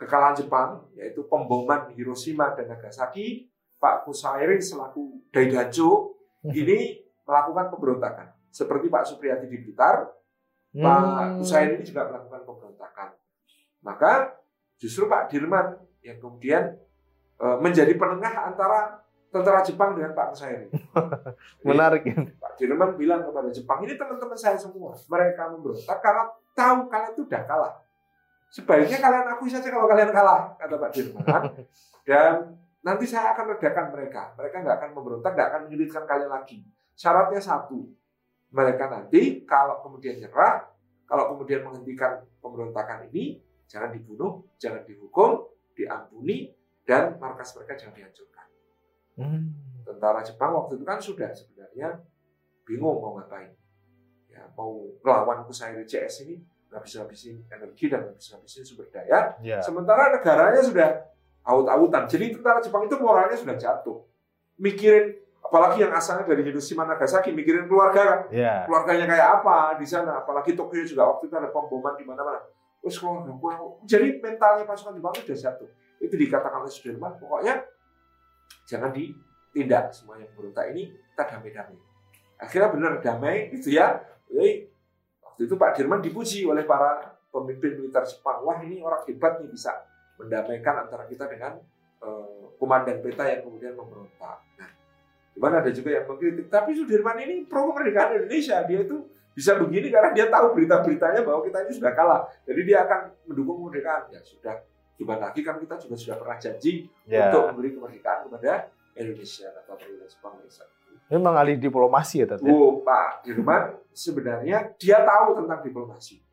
kekalahan 0.00 0.34
Jepang 0.34 0.70
yaitu 0.98 1.22
pemboman 1.30 1.94
Hiroshima 1.94 2.56
dan 2.58 2.72
Nagasaki, 2.74 3.52
Pak 3.78 4.06
Kusairi 4.06 4.58
selaku 4.58 5.22
Daidajo 5.30 6.18
ini 6.50 7.02
melakukan 7.22 7.70
pemberontakan. 7.70 8.34
Seperti 8.50 8.90
Pak 8.90 9.06
Supriyadi 9.06 9.46
di 9.46 9.58
Blitar, 9.62 10.10
hmm. 10.74 10.82
Pak 10.82 11.26
Kusairi 11.38 11.78
ini 11.78 11.84
juga 11.86 12.10
melakukan 12.10 12.42
pemberontakan. 12.42 13.08
Maka 13.82 14.38
justru 14.78 15.06
Pak 15.06 15.30
Dirman 15.30 15.78
yang 16.02 16.18
kemudian 16.18 16.78
e, 17.38 17.46
menjadi 17.62 17.94
penengah 17.94 18.50
antara 18.50 19.02
tentara 19.32 19.64
Jepang 19.64 19.96
dengan 19.96 20.12
Pak 20.12 20.36
Kusairi. 20.36 20.68
Menarik 21.66 22.04
ya. 22.04 22.14
Pak 22.36 22.52
Dirman 22.60 22.92
bilang 23.00 23.24
kepada 23.24 23.48
Jepang, 23.48 23.80
ini 23.80 23.96
teman-teman 23.96 24.36
saya 24.36 24.60
semua, 24.60 24.92
mereka 25.08 25.48
memberontak 25.48 25.98
karena 26.04 26.28
tahu 26.52 26.78
kalian 26.92 27.12
itu 27.16 27.22
udah 27.24 27.42
kalah. 27.48 27.74
Sebaiknya 28.52 29.00
kalian 29.00 29.26
akui 29.32 29.48
saja 29.48 29.72
kalau 29.72 29.88
kalian 29.88 30.12
kalah, 30.12 30.52
kata 30.60 30.76
Pak 30.76 30.90
Dirman. 30.92 31.24
Dan 32.08 32.60
nanti 32.84 33.08
saya 33.08 33.32
akan 33.32 33.56
redakan 33.56 33.96
mereka. 33.96 34.36
Mereka 34.36 34.56
nggak 34.60 34.76
akan 34.76 34.90
memberontak, 34.92 35.32
nggak 35.32 35.48
akan 35.48 35.60
menyulitkan 35.64 36.04
kalian 36.04 36.28
lagi. 36.28 36.60
Syaratnya 36.92 37.40
satu, 37.40 37.88
mereka 38.52 38.92
nanti 38.92 39.48
kalau 39.48 39.80
kemudian 39.80 40.20
nyerah, 40.20 40.68
kalau 41.08 41.32
kemudian 41.32 41.64
menghentikan 41.64 42.20
pemberontakan 42.44 43.08
ini, 43.08 43.40
jangan 43.64 43.88
dibunuh, 43.96 44.44
jangan 44.60 44.84
dihukum, 44.84 45.48
diampuni, 45.72 46.52
dan 46.84 47.16
markas 47.16 47.56
mereka 47.56 47.80
jangan 47.80 47.96
dihancurkan. 47.96 48.41
Hmm. 49.18 49.52
Tentara 49.82 50.24
Jepang 50.24 50.56
waktu 50.56 50.80
itu 50.80 50.84
kan 50.86 50.98
sudah 50.98 51.30
sebenarnya 51.34 52.00
bingung 52.64 53.02
mau 53.02 53.18
ngapain. 53.18 53.52
Ya, 54.32 54.48
mau 54.56 54.88
melawan 55.04 55.44
Kusairi 55.44 55.84
CS 55.84 56.24
ini 56.24 56.40
nggak 56.72 56.82
bisa 56.88 57.04
habisin 57.04 57.36
energi 57.52 57.92
dan 57.92 58.08
nggak 58.08 58.16
bisa 58.16 58.40
habisin 58.40 58.64
sumber 58.64 58.88
daya. 58.88 59.36
Yeah. 59.44 59.60
Sementara 59.60 60.08
negaranya 60.08 60.62
sudah 60.64 60.88
aut-autan. 61.44 62.08
Jadi 62.08 62.40
tentara 62.40 62.64
Jepang 62.64 62.88
itu 62.88 62.96
moralnya 62.96 63.36
sudah 63.36 63.60
jatuh. 63.60 64.00
Mikirin 64.56 65.20
apalagi 65.44 65.84
yang 65.84 65.92
asalnya 65.92 66.24
dari 66.24 66.48
Hiroshima 66.48 66.88
Nagasaki 66.88 67.36
mikirin 67.36 67.68
keluarga 67.68 68.00
kan. 68.00 68.20
Yeah. 68.32 68.64
Keluarganya 68.64 69.04
kayak 69.04 69.28
apa 69.44 69.76
di 69.76 69.84
sana. 69.84 70.24
Apalagi 70.24 70.56
Tokyo 70.56 70.80
juga 70.88 71.12
waktu 71.12 71.28
itu 71.28 71.36
ada 71.36 71.52
pemboman 71.52 71.92
di 72.00 72.08
mana-mana. 72.08 72.40
Terus 72.80 72.96
keluarga 72.96 73.30
Jadi 73.84 74.16
mentalnya 74.24 74.64
pasukan 74.64 74.96
Jepang 74.96 75.12
itu 75.12 75.28
sudah 75.28 75.40
jatuh. 75.52 75.68
Itu 76.00 76.14
dikatakan 76.16 76.64
oleh 76.64 76.72
Sudirman. 76.72 77.12
Pokoknya 77.20 77.60
jangan 78.66 78.90
ditindak 78.94 79.92
semua 79.94 80.18
yang 80.18 80.30
berontak 80.34 80.70
ini 80.74 80.92
kita 81.12 81.24
damai-damai. 81.28 81.78
Akhirnya 82.42 82.68
benar 82.74 82.92
damai 82.98 83.54
itu 83.54 83.70
ya. 83.70 84.02
Jadi, 84.26 84.66
waktu 85.22 85.42
itu 85.46 85.54
Pak 85.54 85.70
Dirman 85.78 86.00
dipuji 86.02 86.42
oleh 86.48 86.66
para 86.66 87.14
pemimpin 87.30 87.78
militer 87.78 88.02
Jepang. 88.04 88.42
Wah 88.42 88.58
ini 88.64 88.82
orang 88.82 89.06
hebat 89.06 89.38
nih 89.38 89.48
bisa 89.52 89.72
mendamaikan 90.18 90.88
antara 90.88 91.06
kita 91.06 91.30
dengan 91.30 91.62
uh, 92.02 92.52
komandan 92.58 92.98
peta 93.00 93.24
yang 93.28 93.46
kemudian 93.46 93.72
memberontak. 93.78 94.38
Nah, 94.58 94.70
cuman 95.36 95.62
ada 95.62 95.70
juga 95.70 95.90
yang 96.00 96.04
mengkritik. 96.10 96.46
Tapi 96.50 96.70
Sudirman 96.76 97.18
ini 97.22 97.46
pro 97.46 97.70
kemerdekaan 97.70 98.22
Indonesia. 98.22 98.60
Dia 98.66 98.84
itu 98.84 99.06
bisa 99.32 99.56
begini 99.56 99.88
karena 99.88 100.12
dia 100.12 100.26
tahu 100.28 100.52
berita-beritanya 100.52 101.24
bahwa 101.24 101.40
kita 101.46 101.58
ini 101.64 101.72
sudah 101.72 101.92
kalah. 101.96 102.20
Jadi 102.44 102.60
dia 102.68 102.84
akan 102.84 103.00
mendukung 103.30 103.56
kemerdekaan. 103.64 104.12
Ya 104.12 104.20
sudah, 104.20 104.60
Gimana 104.96 105.32
lagi 105.32 105.40
kan 105.42 105.56
kita 105.58 105.74
juga 105.80 105.96
sudah 105.98 106.16
pernah 106.20 106.36
janji 106.38 106.86
yeah. 107.08 107.32
untuk 107.32 107.52
memberi 107.52 107.74
kemerdekaan 107.74 108.28
kepada 108.28 108.70
Indonesia 108.96 109.48
atau 109.64 109.74
Republik 109.76 110.08
Jepang 110.08 110.34
Memang 111.12 111.34
ahli 111.36 111.60
diplomasi 111.60 112.24
ya, 112.24 112.26
Tat? 112.28 112.40
ya? 112.40 112.48
Oh, 112.48 112.80
Pak 112.80 113.28
Dirman 113.28 113.76
sebenarnya 113.92 114.72
dia 114.80 115.04
tahu 115.04 115.44
tentang 115.44 115.60
diplomasi. 115.60 116.24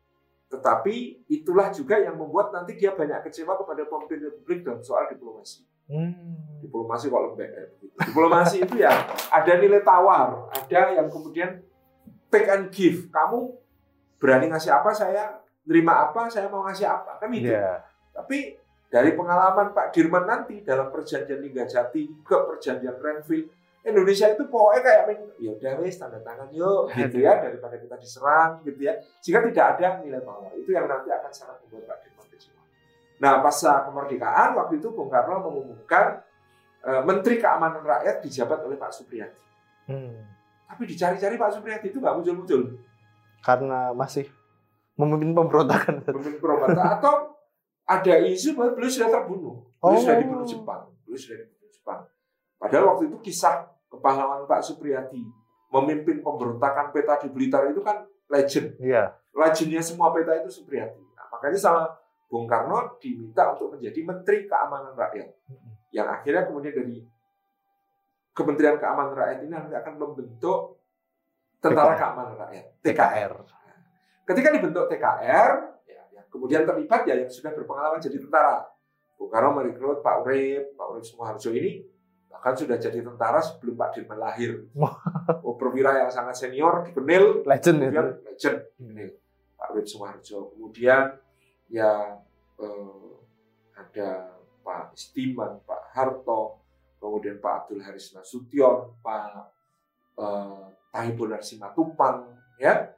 Tetapi 0.50 1.26
itulah 1.30 1.68
juga 1.70 2.00
yang 2.00 2.16
membuat 2.16 2.50
nanti 2.50 2.74
dia 2.74 2.90
banyak 2.96 3.22
kecewa 3.28 3.60
kepada 3.60 3.86
pemimpin 3.86 4.18
republik 4.24 4.64
dalam 4.64 4.80
soal 4.80 5.06
diplomasi. 5.06 5.68
Hmm. 5.90 6.62
Diplomasi 6.62 7.10
kok 7.10 7.22
lembek 7.22 7.48
kayak 7.50 7.68
begitu. 7.76 7.96
Diplomasi 8.08 8.56
itu 8.62 8.74
ya 8.78 8.92
ada 9.30 9.52
nilai 9.58 9.82
tawar, 9.82 10.48
ada 10.54 10.80
yang 10.96 11.06
kemudian 11.12 11.60
take 12.32 12.48
and 12.48 12.70
give. 12.72 13.10
Kamu 13.12 13.52
berani 14.16 14.48
ngasih 14.48 14.70
apa, 14.70 14.90
saya 14.90 15.38
nerima 15.66 16.08
apa, 16.08 16.30
saya 16.30 16.48
mau 16.48 16.64
ngasih 16.66 16.86
apa, 16.86 17.18
kan 17.18 17.30
itu. 17.30 17.50
Iya. 17.52 17.84
Tapi 18.20 18.60
dari 18.90 19.16
pengalaman 19.16 19.72
Pak 19.72 19.96
Dirman 19.96 20.28
nanti 20.28 20.60
dalam 20.60 20.92
perjanjian 20.92 21.40
Linggajati 21.40 22.26
ke 22.26 22.36
perjanjian 22.36 22.98
Renville, 23.00 23.48
Indonesia 23.80 24.28
itu 24.28 24.44
pokoknya 24.44 24.80
kayak 24.84 25.02
main, 25.08 25.20
ya 25.40 25.50
udah 25.56 25.72
wes 25.80 25.96
tanda 25.96 26.20
tangan 26.20 26.52
yuk 26.52 26.92
gitu 27.00 27.24
ya 27.24 27.40
daripada 27.40 27.80
kita 27.80 27.96
diserang 27.96 28.60
gitu 28.60 28.80
ya. 28.84 28.92
Sehingga 29.24 29.40
tidak 29.48 29.66
ada 29.78 30.04
nilai 30.04 30.20
tawar. 30.20 30.52
Itu 30.52 30.70
yang 30.74 30.84
nanti 30.84 31.08
akan 31.08 31.32
sangat 31.32 31.56
membuat 31.64 31.96
Pak 31.96 31.98
Dirman 32.04 32.26
kecewa. 32.28 32.62
Nah, 33.24 33.32
pasca 33.40 33.88
kemerdekaan 33.88 34.50
waktu 34.60 34.74
itu 34.76 34.88
Bung 34.92 35.08
Karno 35.08 35.40
mengumumkan 35.40 36.20
eh, 36.84 37.02
Menteri 37.06 37.40
Keamanan 37.40 37.80
Rakyat 37.80 38.20
dijabat 38.20 38.58
oleh 38.68 38.76
Pak 38.76 38.92
Supriyadi. 38.92 39.40
Hmm. 39.88 40.28
Tapi 40.68 40.82
dicari-cari 40.84 41.40
Pak 41.40 41.50
Supriyadi 41.56 41.88
itu 41.88 41.98
nggak 42.04 42.14
muncul-muncul. 42.20 42.76
Karena 43.40 43.96
masih 43.96 44.28
memimpin 45.00 45.32
pemberontakan. 45.32 46.04
Pemimpin 46.04 46.36
Purwokerto 46.36 46.82
atau 46.84 47.14
ada 47.90 48.14
isu 48.22 48.54
bahwa 48.54 48.78
beliau 48.78 48.92
sudah 48.92 49.10
terbunuh. 49.10 49.56
Beliau 49.82 49.98
Oh. 49.98 49.98
sudah 49.98 50.16
dibunuh 50.22 50.46
Jepang. 50.46 50.82
Beliau 51.02 51.18
sudah 51.18 51.36
dibunuh 51.42 51.70
Jepang. 51.74 52.00
Padahal 52.60 52.84
waktu 52.94 53.02
itu 53.10 53.16
kisah 53.18 53.66
kepahlawanan 53.90 54.46
Pak 54.46 54.62
Supriyadi 54.62 55.26
memimpin 55.74 56.22
pemberontakan 56.22 56.94
peta 56.94 57.18
di 57.18 57.28
Blitar 57.34 57.66
itu 57.66 57.82
kan 57.82 58.06
legend. 58.30 58.78
Iya. 58.78 59.10
Legendnya 59.34 59.82
semua 59.82 60.14
peta 60.14 60.38
itu 60.38 60.50
Supriyadi. 60.50 61.02
Nah, 61.18 61.26
makanya 61.34 61.58
sama 61.58 61.82
Bung 62.30 62.46
Karno 62.46 62.94
diminta 63.02 63.50
untuk 63.50 63.74
menjadi 63.74 64.06
Menteri 64.06 64.46
Keamanan 64.46 64.94
Rakyat. 64.94 65.28
Yang 65.90 66.06
akhirnya 66.14 66.42
kemudian 66.46 66.74
dari 66.78 66.96
Kementerian 68.30 68.78
Keamanan 68.78 69.14
Rakyat 69.18 69.38
ini 69.42 69.50
nanti 69.50 69.74
akan 69.74 69.94
membentuk 69.98 70.78
Tentara 71.58 71.92
TKR. 71.92 71.98
Keamanan 71.98 72.34
Rakyat. 72.38 72.66
TKR. 72.86 73.32
Ketika 74.30 74.48
dibentuk 74.54 74.84
TKR, 74.86 75.50
kemudian 76.30 76.62
terlibat 76.64 77.04
ya 77.04 77.18
yang 77.18 77.28
sudah 77.30 77.52
berpengalaman 77.52 77.98
jadi 78.00 78.16
tentara. 78.22 78.64
Bung 79.20 79.28
Karno 79.28 79.52
merekrut 79.52 80.00
Pak 80.00 80.24
Urip, 80.24 80.72
Pak 80.80 80.86
Urip 80.96 81.04
Sumoharjo 81.04 81.52
ini 81.52 81.84
bahkan 82.30 82.56
sudah 82.56 82.80
jadi 82.80 83.04
tentara 83.04 83.42
sebelum 83.42 83.76
Pak 83.76 83.98
Dirman 83.98 84.16
lahir. 84.16 84.64
Oh, 85.44 85.58
perwira 85.58 85.92
yang 85.98 86.08
sangat 86.08 86.38
senior, 86.38 86.86
dikenal, 86.88 87.44
Legend 87.44 87.76
itu. 87.82 87.90
kemudian 87.90 88.06
legend, 88.24 88.56
dikenal. 88.80 89.10
Pak 89.60 89.68
Urip 89.76 89.86
Sumoharjo. 89.90 90.38
Kemudian 90.56 91.20
ya 91.68 92.16
eh, 92.56 93.10
ada 93.76 94.08
Pak 94.64 94.94
Istiman, 94.96 95.60
Pak 95.66 95.92
Harto, 95.92 96.62
kemudian 96.96 97.42
Pak 97.42 97.66
Abdul 97.66 97.82
Haris 97.82 98.14
Nasution, 98.14 98.94
Pak 99.02 99.52
eh, 100.16 100.64
Tahibun 100.94 101.34
Simatupang, 101.42 102.30
ya, 102.56 102.94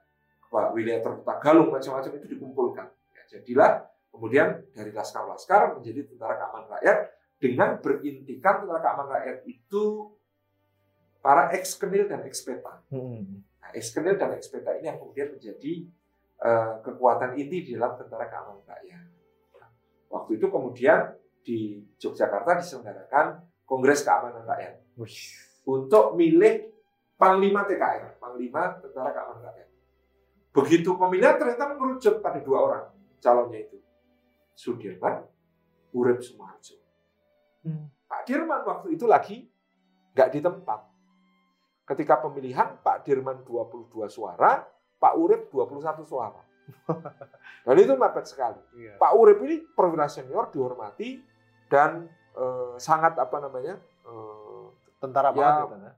Pak 0.53 0.77
Wilayah 0.77 1.01
Tagalung, 1.25 1.73
macam-macam 1.73 2.13
itu 2.21 2.37
dikumpulkan. 2.37 2.92
Jadilah 3.33 3.89
kemudian 4.13 4.61
dari 4.77 4.93
laskar-laskar 4.93 5.81
menjadi 5.81 6.05
tentara 6.13 6.37
keamanan 6.37 6.69
rakyat 6.77 6.99
dengan 7.41 7.69
berintikan 7.81 8.55
tentara 8.63 8.81
keamanan 8.85 9.13
rakyat 9.17 9.39
itu 9.49 9.85
para 11.25 11.49
ex-kenil 11.57 12.05
dan 12.07 12.21
ex-peta. 12.29 12.85
Hmm. 12.93 13.41
Nah, 13.41 13.71
ex-kenil 13.73 14.21
dan 14.21 14.37
ex-peta 14.37 14.77
ini 14.77 14.93
yang 14.93 15.01
kemudian 15.01 15.33
menjadi 15.33 15.73
eh, 16.45 16.73
kekuatan 16.85 17.41
inti 17.41 17.65
di 17.65 17.71
dalam 17.73 17.97
tentara 17.97 18.29
keamanan 18.29 18.63
rakyat. 18.69 19.07
Waktu 20.13 20.31
itu 20.37 20.47
kemudian 20.53 21.17
di 21.41 21.81
Yogyakarta 21.97 22.61
diselenggarakan 22.61 23.41
Kongres 23.65 24.05
Keamanan 24.05 24.45
Rakyat 24.45 24.85
untuk 25.65 26.13
milih 26.21 26.69
Panglima 27.17 27.65
TKR, 27.65 28.21
Panglima 28.21 28.77
Tentara 28.77 29.11
Keamanan 29.17 29.49
Rakyat. 29.49 29.69
Begitu 30.53 30.91
pemilihan 31.01 31.41
ternyata 31.41 31.73
mengerucut 31.73 32.21
pada 32.21 32.45
dua 32.45 32.59
orang 32.61 32.85
calonnya 33.23 33.63
itu. 33.63 33.79
Sudirman, 34.53 35.23
Urip 35.95 36.21
Sumoharjo. 36.21 36.77
Hmm. 37.63 37.89
Pak 38.05 38.27
Dirman 38.27 38.67
waktu 38.67 38.93
itu 38.93 39.07
lagi 39.07 39.47
nggak 40.13 40.29
di 40.35 40.41
tempat. 40.43 40.81
Ketika 41.87 42.21
pemilihan 42.21 42.79
Pak 42.83 43.07
Dirman 43.07 43.47
22 43.47 43.89
suara, 44.11 44.67
Pak 44.99 45.15
Urip 45.17 45.49
21 45.49 46.05
suara. 46.05 46.43
Dan 47.67 47.77
itu 47.79 47.95
mepet 47.95 48.27
sekali. 48.27 48.61
Iya. 48.77 48.99
Pak 48.99 49.13
Urip 49.15 49.39
ini 49.47 49.63
perwira 49.73 50.07
senior 50.07 50.51
dihormati 50.51 51.19
dan 51.67 52.07
eh, 52.37 52.75
sangat 52.77 53.17
apa 53.19 53.39
namanya 53.41 53.79
eh, 54.07 54.67
Tentara 55.03 55.35
Ya. 55.35 55.35
banget 55.35 55.51
ya, 55.51 55.67
Tat, 55.67 55.81
ya. 55.83 55.93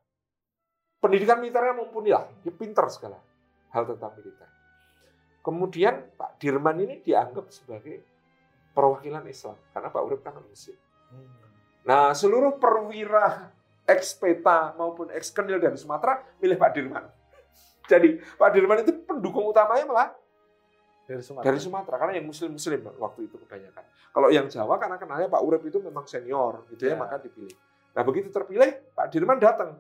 pendidikan 0.97 1.37
militernya 1.37 1.77
mumpuni 1.77 2.09
lah, 2.09 2.25
dia 2.41 2.49
pinter 2.57 2.89
segala 2.89 3.21
hal 3.69 3.85
tentang 3.85 4.17
militer. 4.17 4.49
Kemudian 5.45 6.09
Pak 6.17 6.41
Dirman 6.41 6.81
ini 6.81 7.05
dianggap 7.05 7.53
sebagai 7.53 8.01
perwakilan 8.73 9.29
Islam 9.29 9.61
karena 9.71 9.89
Pak 9.93 10.03
Urip 10.03 10.21
kan 10.25 10.41
Muslim. 10.41 10.75
Hmm. 11.13 11.29
Nah, 11.85 12.17
seluruh 12.17 12.57
perwira 12.57 13.53
ex 13.85 14.17
peta 14.17 14.73
maupun 14.81 15.13
ex 15.13 15.29
kenil 15.29 15.61
dari 15.61 15.77
Sumatera 15.77 16.25
milih 16.41 16.57
Pak 16.57 16.71
Dirman. 16.73 17.05
Jadi 17.93 18.17
Pak 18.41 18.51
Dirman 18.57 18.81
itu 18.81 18.93
pendukung 19.05 19.45
utamanya 19.45 19.85
malah 19.85 20.09
Dari 21.05 21.21
Sumatera. 21.21 21.53
dari 21.53 21.61
Sumatera 21.61 21.97
karena 22.01 22.13
yang 22.17 22.25
muslim-muslim 22.25 22.81
waktu 22.97 23.29
itu 23.29 23.37
kebanyakan. 23.37 23.85
Kalau 24.09 24.29
yang 24.33 24.49
Jawa 24.49 24.81
karena 24.81 24.97
kenalnya 24.97 25.29
Pak 25.29 25.43
Urip 25.45 25.61
itu 25.69 25.77
memang 25.77 26.09
senior 26.09 26.65
gitu 26.73 26.89
ya, 26.89 26.97
Ya. 26.97 26.97
maka 26.97 27.21
dipilih. 27.21 27.53
Nah, 27.93 28.01
begitu 28.01 28.33
terpilih 28.33 28.81
Pak 28.97 29.13
Dirman 29.13 29.37
datang. 29.37 29.77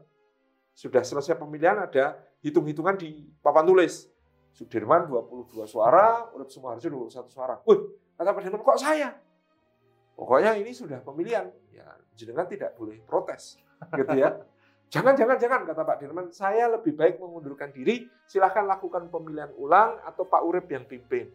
Sudah 0.76 1.00
selesai 1.00 1.40
pemilihan 1.40 1.80
ada 1.80 2.20
hitung-hitungan 2.44 3.00
di 3.00 3.24
papan 3.40 3.64
tulis. 3.64 4.12
Sudirman 4.54 5.10
22 5.10 5.66
suara, 5.66 6.30
Urip 6.30 6.46
Sumoharjo 6.46 6.86
21 7.10 7.26
suara. 7.26 7.58
Wih, 7.66 7.90
kata 8.14 8.30
Pak 8.30 8.40
Dirman 8.46 8.62
kok 8.62 8.78
saya? 8.78 9.10
Pokoknya 10.14 10.54
ini 10.54 10.70
sudah 10.70 11.02
pemilihan. 11.02 11.50
Ya, 11.74 11.90
jenengan 12.14 12.46
tidak 12.46 12.78
boleh 12.78 13.02
protes. 13.02 13.58
Gitu 13.90 14.14
ya. 14.14 14.30
Jangan, 14.94 15.18
jangan, 15.18 15.34
jangan, 15.42 15.60
kata 15.66 15.82
Pak 15.82 15.96
Dirman. 15.98 16.30
Saya 16.30 16.70
lebih 16.70 16.94
baik 16.94 17.18
mengundurkan 17.18 17.74
diri. 17.74 18.06
Silahkan 18.30 18.62
lakukan 18.62 19.10
pemilihan 19.10 19.50
ulang 19.58 19.98
atau 20.06 20.22
Pak 20.22 20.38
Urip 20.46 20.70
yang 20.70 20.86
pimpin. 20.86 21.34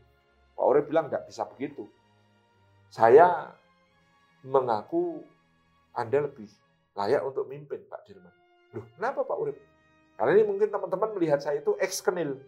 Pak 0.55 0.63
Urip 0.63 0.87
bilang 0.87 1.11
nggak 1.11 1.27
bisa 1.27 1.43
begitu. 1.43 1.83
Saya 2.87 3.51
mengaku 4.47 5.27
Anda 5.91 6.31
lebih 6.31 6.47
layak 6.95 7.19
untuk 7.27 7.51
mimpin 7.51 7.83
Pak 7.83 8.07
Dirman. 8.07 8.31
Loh, 8.79 8.85
kenapa 8.95 9.27
Pak 9.27 9.37
Urip? 9.43 9.57
Karena 10.15 10.31
ini 10.39 10.43
mungkin 10.47 10.71
teman-teman 10.71 11.19
melihat 11.19 11.43
saya 11.43 11.59
itu 11.59 11.75
ex-kenil, 11.83 12.39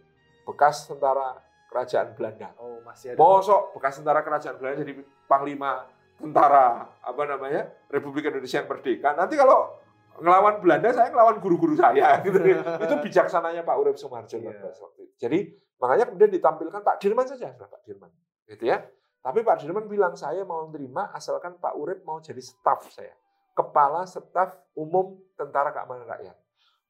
bekas 0.46 0.86
tentara 0.86 1.38
kerajaan 1.72 2.12
Belanda. 2.12 2.52
Oh, 2.60 2.84
masih 2.84 3.14
ada. 3.14 3.18
Mosok 3.18 3.76
bekas 3.78 3.96
tentara 3.96 4.20
kerajaan 4.20 4.56
Belanda 4.60 4.84
jadi 4.84 4.92
panglima 5.24 5.88
tentara 6.20 6.86
apa 7.00 7.22
namanya 7.26 7.72
Republik 7.88 8.28
Indonesia 8.28 8.60
yang 8.60 8.68
merdeka. 8.68 9.16
Nanti 9.16 9.34
kalau 9.34 9.80
ngelawan 10.20 10.60
Belanda 10.60 10.92
saya 10.92 11.08
ngelawan 11.08 11.40
guru-guru 11.40 11.72
saya 11.72 12.16
gitu. 12.26 12.36
itu 12.36 12.94
bijaksananya 13.00 13.64
Pak 13.64 13.76
Urip 13.80 13.96
Sumarjo 13.96 14.36
waktu 14.36 14.68
itu. 14.68 15.04
Jadi 15.16 15.38
makanya 15.80 16.04
kemudian 16.12 16.30
ditampilkan 16.30 16.80
Pak 16.84 16.96
Dirman 17.00 17.26
saja 17.26 17.48
Pak 17.56 17.82
Dirman 17.88 18.12
gitu 18.46 18.68
ya. 18.68 18.84
Tapi 19.22 19.40
Pak 19.40 19.64
Dirman 19.64 19.88
bilang 19.88 20.12
saya 20.18 20.44
mau 20.44 20.68
menerima 20.68 21.14
asalkan 21.16 21.56
Pak 21.56 21.74
Urip 21.78 22.04
mau 22.04 22.20
jadi 22.20 22.42
staf 22.42 22.90
saya. 22.92 23.14
Kepala 23.52 24.08
Staf 24.08 24.56
Umum 24.72 25.20
Tentara 25.36 25.76
Keamanan 25.76 26.08
Rakyat. 26.08 26.36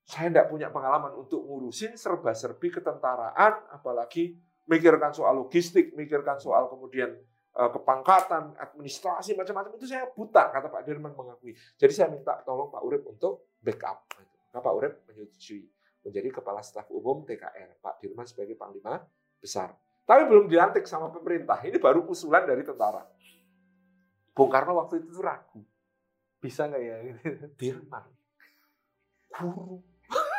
Saya 0.03 0.29
tidak 0.35 0.51
punya 0.51 0.69
pengalaman 0.69 1.15
untuk 1.15 1.47
ngurusin 1.47 1.95
serba-serbi 1.95 2.75
ketentaraan, 2.75 3.71
apalagi 3.71 4.35
mikirkan 4.67 5.15
soal 5.15 5.47
logistik, 5.47 5.95
mikirkan 5.95 6.43
soal 6.43 6.67
kemudian 6.67 7.15
eh, 7.55 7.71
kepangkatan, 7.71 8.59
administrasi, 8.59 9.39
macam-macam 9.39 9.79
itu 9.79 9.87
saya 9.87 10.11
buta, 10.11 10.51
kata 10.51 10.69
Pak 10.69 10.83
Dirman 10.83 11.15
mengakui. 11.15 11.55
Jadi 11.79 11.93
saya 11.95 12.09
minta 12.11 12.43
tolong 12.43 12.71
Pak 12.71 12.83
Urip 12.83 13.07
untuk 13.07 13.55
backup. 13.63 14.11
Maka 14.53 14.61
Pak 14.61 14.75
Urip 14.75 14.95
menyetujui 15.09 15.65
menjadi 16.03 16.29
Kepala 16.35 16.61
Staf 16.61 16.91
Umum 16.91 17.23
TKR. 17.23 17.79
Pak 17.79 18.03
Dirman 18.03 18.27
sebagai 18.27 18.59
Panglima 18.59 18.99
Besar. 19.39 19.75
Tapi 20.03 20.27
belum 20.27 20.51
dilantik 20.51 20.83
sama 20.85 21.15
pemerintah. 21.15 21.63
Ini 21.63 21.79
baru 21.79 22.05
usulan 22.11 22.43
dari 22.43 22.67
tentara. 22.67 23.07
Bung 24.35 24.51
Karno 24.51 24.83
waktu 24.83 24.99
itu 24.99 25.23
ragu. 25.23 25.63
Bisa 26.43 26.67
nggak 26.67 26.83
ya? 26.83 26.97
Dirman. 27.61 28.07
Guru. 29.31 29.92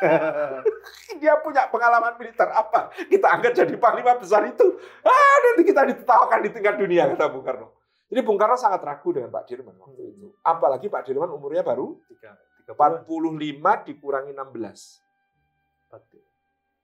Dia 1.22 1.34
punya 1.40 1.72
pengalaman 1.72 2.20
militer 2.20 2.50
apa? 2.52 2.92
Kita 3.08 3.28
angkat 3.40 3.54
jadi 3.56 3.76
panglima 3.80 4.20
besar 4.20 4.44
itu. 4.46 4.66
Ah, 5.06 5.36
nanti 5.50 5.64
kita 5.64 5.88
ditertawakan 5.88 6.40
di 6.44 6.50
tingkat 6.52 6.76
dunia, 6.76 7.08
kata 7.14 7.32
Bung 7.32 7.46
Karno. 7.46 7.74
Jadi 8.12 8.22
Bung 8.22 8.38
Karno 8.38 8.60
sangat 8.60 8.84
ragu 8.84 9.10
dengan 9.10 9.32
Pak 9.32 9.44
Dirman 9.48 9.76
waktu 9.80 10.02
itu. 10.14 10.28
Apalagi 10.44 10.92
Pak 10.92 11.02
Dirman 11.08 11.32
umurnya 11.34 11.64
baru 11.66 11.98
Tiga. 12.12 12.36
45 12.70 13.88
dikurangi 13.90 14.32
16. 14.32 15.04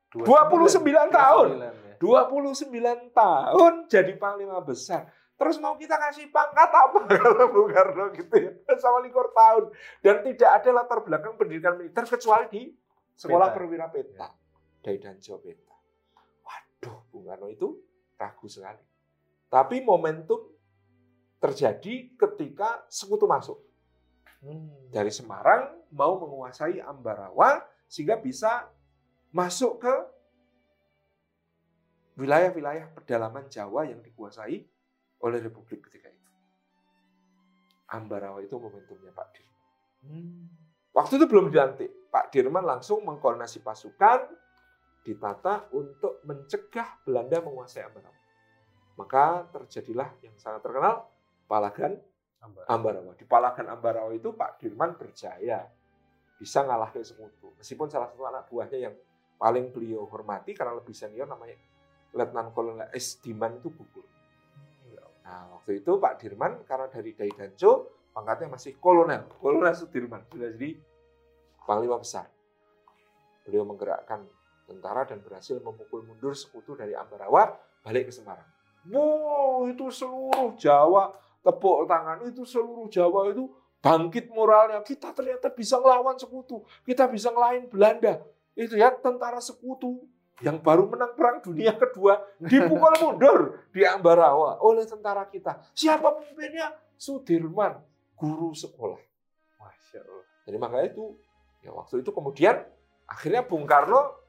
29 0.09 0.25
29 0.25 1.13
tahun. 1.13 1.47
ya. 1.61 1.71
29 2.01 3.13
tahun 3.13 3.73
jadi 3.85 4.13
panglima 4.17 4.57
besar. 4.65 5.11
Terus 5.39 5.55
mau 5.63 5.79
kita 5.79 5.95
kasih 5.95 6.27
pangkat 6.35 6.67
apa 6.67 6.99
kalau 7.15 7.47
Bung 7.53 7.71
Karno 7.71 8.11
gitu 8.11 8.35
ya? 8.35 8.51
Sama 8.75 8.99
likur 8.99 9.31
tahun. 9.31 9.71
Dan 10.03 10.19
tidak 10.25 10.49
ada 10.49 10.69
latar 10.83 10.99
belakang 11.05 11.39
pendidikan 11.39 11.79
militer 11.79 12.03
kecuali 12.03 12.45
di 12.51 12.61
sekolah 13.19 13.51
Peta. 13.51 13.55
perwira 13.59 13.85
peta. 13.91 14.27
Dai 14.79 14.95
dan 14.95 15.19
Peta. 15.19 15.75
Waduh, 16.47 16.97
Bung 17.11 17.27
Karno 17.27 17.51
itu 17.51 17.75
ragu 18.15 18.47
sekali. 18.47 18.79
Tapi 19.51 19.83
momentum 19.83 20.55
terjadi 21.43 22.15
ketika 22.15 22.87
sekutu 22.87 23.27
masuk. 23.27 23.59
Hmm. 24.39 24.71
Dari 24.87 25.11
Semarang 25.11 25.83
mau 25.91 26.15
menguasai 26.15 26.79
Ambarawa 26.79 27.59
sehingga 27.91 28.15
bisa 28.15 28.71
masuk 29.35 29.83
ke 29.83 29.95
wilayah-wilayah 32.15 32.91
pedalaman 32.95 33.51
Jawa 33.51 33.87
yang 33.87 33.99
dikuasai 33.99 34.63
oleh 35.19 35.39
Republik 35.43 35.91
ketika 35.91 36.07
itu. 36.07 36.31
Ambarawa 37.89 38.39
itu 38.39 38.55
momentumnya 38.55 39.11
Pak 39.11 39.27
Dirman. 39.35 39.63
Hmm. 40.07 40.68
Waktu 40.93 41.21
itu 41.21 41.25
belum 41.29 41.53
dilantik. 41.53 42.09
Pak 42.09 42.33
Dirman 42.33 42.65
langsung 42.65 43.05
mengkoordinasi 43.05 43.61
pasukan 43.61 44.25
ditata 45.05 45.69
untuk 45.77 46.25
mencegah 46.25 47.05
Belanda 47.05 47.37
menguasai 47.45 47.85
Ambarawa. 47.85 48.17
Maka 48.97 49.47
terjadilah 49.53 50.09
yang 50.25 50.35
sangat 50.35 50.65
terkenal 50.65 51.07
Palagan 51.45 52.01
Ambar. 52.39 52.63
Ambarawa. 52.67 53.11
Di 53.15 53.25
Palagan 53.27 53.67
Ambarawa 53.69 54.11
itu 54.15 54.33
Pak 54.33 54.59
Dirman 54.59 54.97
berjaya 54.97 55.69
bisa 56.39 56.63
ngalahkan 56.63 57.03
sekutu. 57.03 57.51
Meskipun 57.59 57.91
salah 57.91 58.09
satu 58.09 58.23
anak 58.25 58.47
buahnya 58.47 58.79
yang 58.89 58.95
paling 59.39 59.71
beliau 59.71 60.07
hormati 60.07 60.55
karena 60.55 60.75
lebih 60.75 60.95
senior 60.95 61.27
namanya 61.27 61.55
Letnan 62.15 62.51
Kolonel 62.55 62.89
S. 62.95 63.19
Diman 63.21 63.59
itu 63.59 63.69
gugur. 63.71 64.07
Nah, 65.23 65.59
waktu 65.59 65.83
itu 65.83 66.01
Pak 66.01 66.13
Dirman 66.19 66.65
karena 66.65 66.89
dari 66.89 67.13
Dai 67.13 67.29
Danco 67.29 67.98
pangkatnya 68.13 68.51
masih 68.51 68.75
kolonel, 68.77 69.25
kolonel 69.39 69.73
Sudirman 69.73 70.25
sudah 70.29 70.49
jadi 70.55 70.79
panglima 71.63 72.01
besar. 72.01 72.27
Beliau 73.45 73.65
menggerakkan 73.65 74.25
tentara 74.69 75.05
dan 75.09 75.21
berhasil 75.25 75.57
memukul 75.57 76.05
mundur 76.05 76.37
sekutu 76.37 76.77
dari 76.77 76.93
Ambarawa 76.93 77.57
balik 77.81 78.09
ke 78.09 78.13
Semarang. 78.13 78.45
Wow, 78.89 79.67
itu 79.69 79.89
seluruh 79.89 80.55
Jawa 80.55 81.13
tepuk 81.39 81.87
tangan 81.87 82.19
itu 82.27 82.43
seluruh 82.43 82.87
Jawa 82.91 83.31
itu 83.31 83.49
bangkit 83.79 84.29
moralnya. 84.31 84.83
Kita 84.83 85.11
ternyata 85.15 85.49
bisa 85.51 85.79
ngelawan 85.79 86.15
sekutu, 86.19 86.63
kita 86.83 87.07
bisa 87.07 87.31
ngelain 87.33 87.67
Belanda. 87.67 88.21
Itu 88.53 88.75
ya 88.75 88.91
tentara 88.91 89.39
sekutu 89.39 90.03
yang 90.39 90.59
baru 90.63 90.87
menang 90.87 91.15
perang 91.19 91.43
dunia 91.43 91.75
kedua 91.75 92.23
dipukul 92.39 92.95
mundur 93.03 93.39
di 93.75 93.83
Ambarawa 93.83 94.59
oleh 94.63 94.87
tentara 94.87 95.27
kita. 95.27 95.59
Siapa 95.75 96.15
pemimpinnya? 96.15 96.75
Sudirman, 96.99 97.79
guru 98.19 98.51
sekolah. 98.51 98.99
Masya 99.57 100.03
Allah. 100.03 100.25
Jadi 100.43 100.57
makanya 100.59 100.85
itu 100.91 101.05
ya 101.63 101.71
waktu 101.71 102.03
itu 102.03 102.11
kemudian 102.11 102.55
akhirnya 103.07 103.47
Bung 103.47 103.63
Karno 103.63 104.19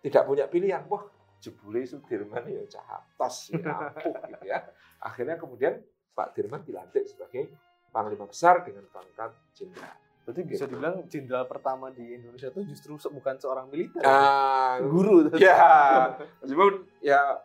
tidak 0.00 0.24
punya 0.24 0.48
pilihan. 0.48 0.88
Wah, 0.88 1.04
jebule 1.36 1.84
Sudirman 1.84 2.48
ya 2.48 2.64
cahatos 2.66 3.52
ya 3.52 3.60
ampuh 3.60 4.14
gitu 4.32 4.44
ya. 4.48 4.64
Akhirnya 4.98 5.36
kemudian 5.36 5.84
Pak 6.16 6.32
Dirman 6.32 6.64
dilantik 6.64 7.04
sebagai 7.04 7.52
panglima 7.92 8.24
besar 8.24 8.64
dengan 8.64 8.88
pangkat 8.88 9.36
jenderal. 9.52 9.92
Berarti 10.24 10.42
bisa 10.42 10.64
Gitu. 10.64 10.74
dibilang 10.74 10.96
jenderal 11.06 11.44
pertama 11.46 11.92
di 11.92 12.18
Indonesia 12.18 12.50
itu 12.50 12.66
justru 12.66 12.96
bukan 12.98 13.36
seorang 13.38 13.68
militer. 13.70 14.00
Ah, 14.02 14.80
Guru. 14.82 15.28
ya, 15.38 16.18
meskipun 16.42 16.82
ya 16.98 17.38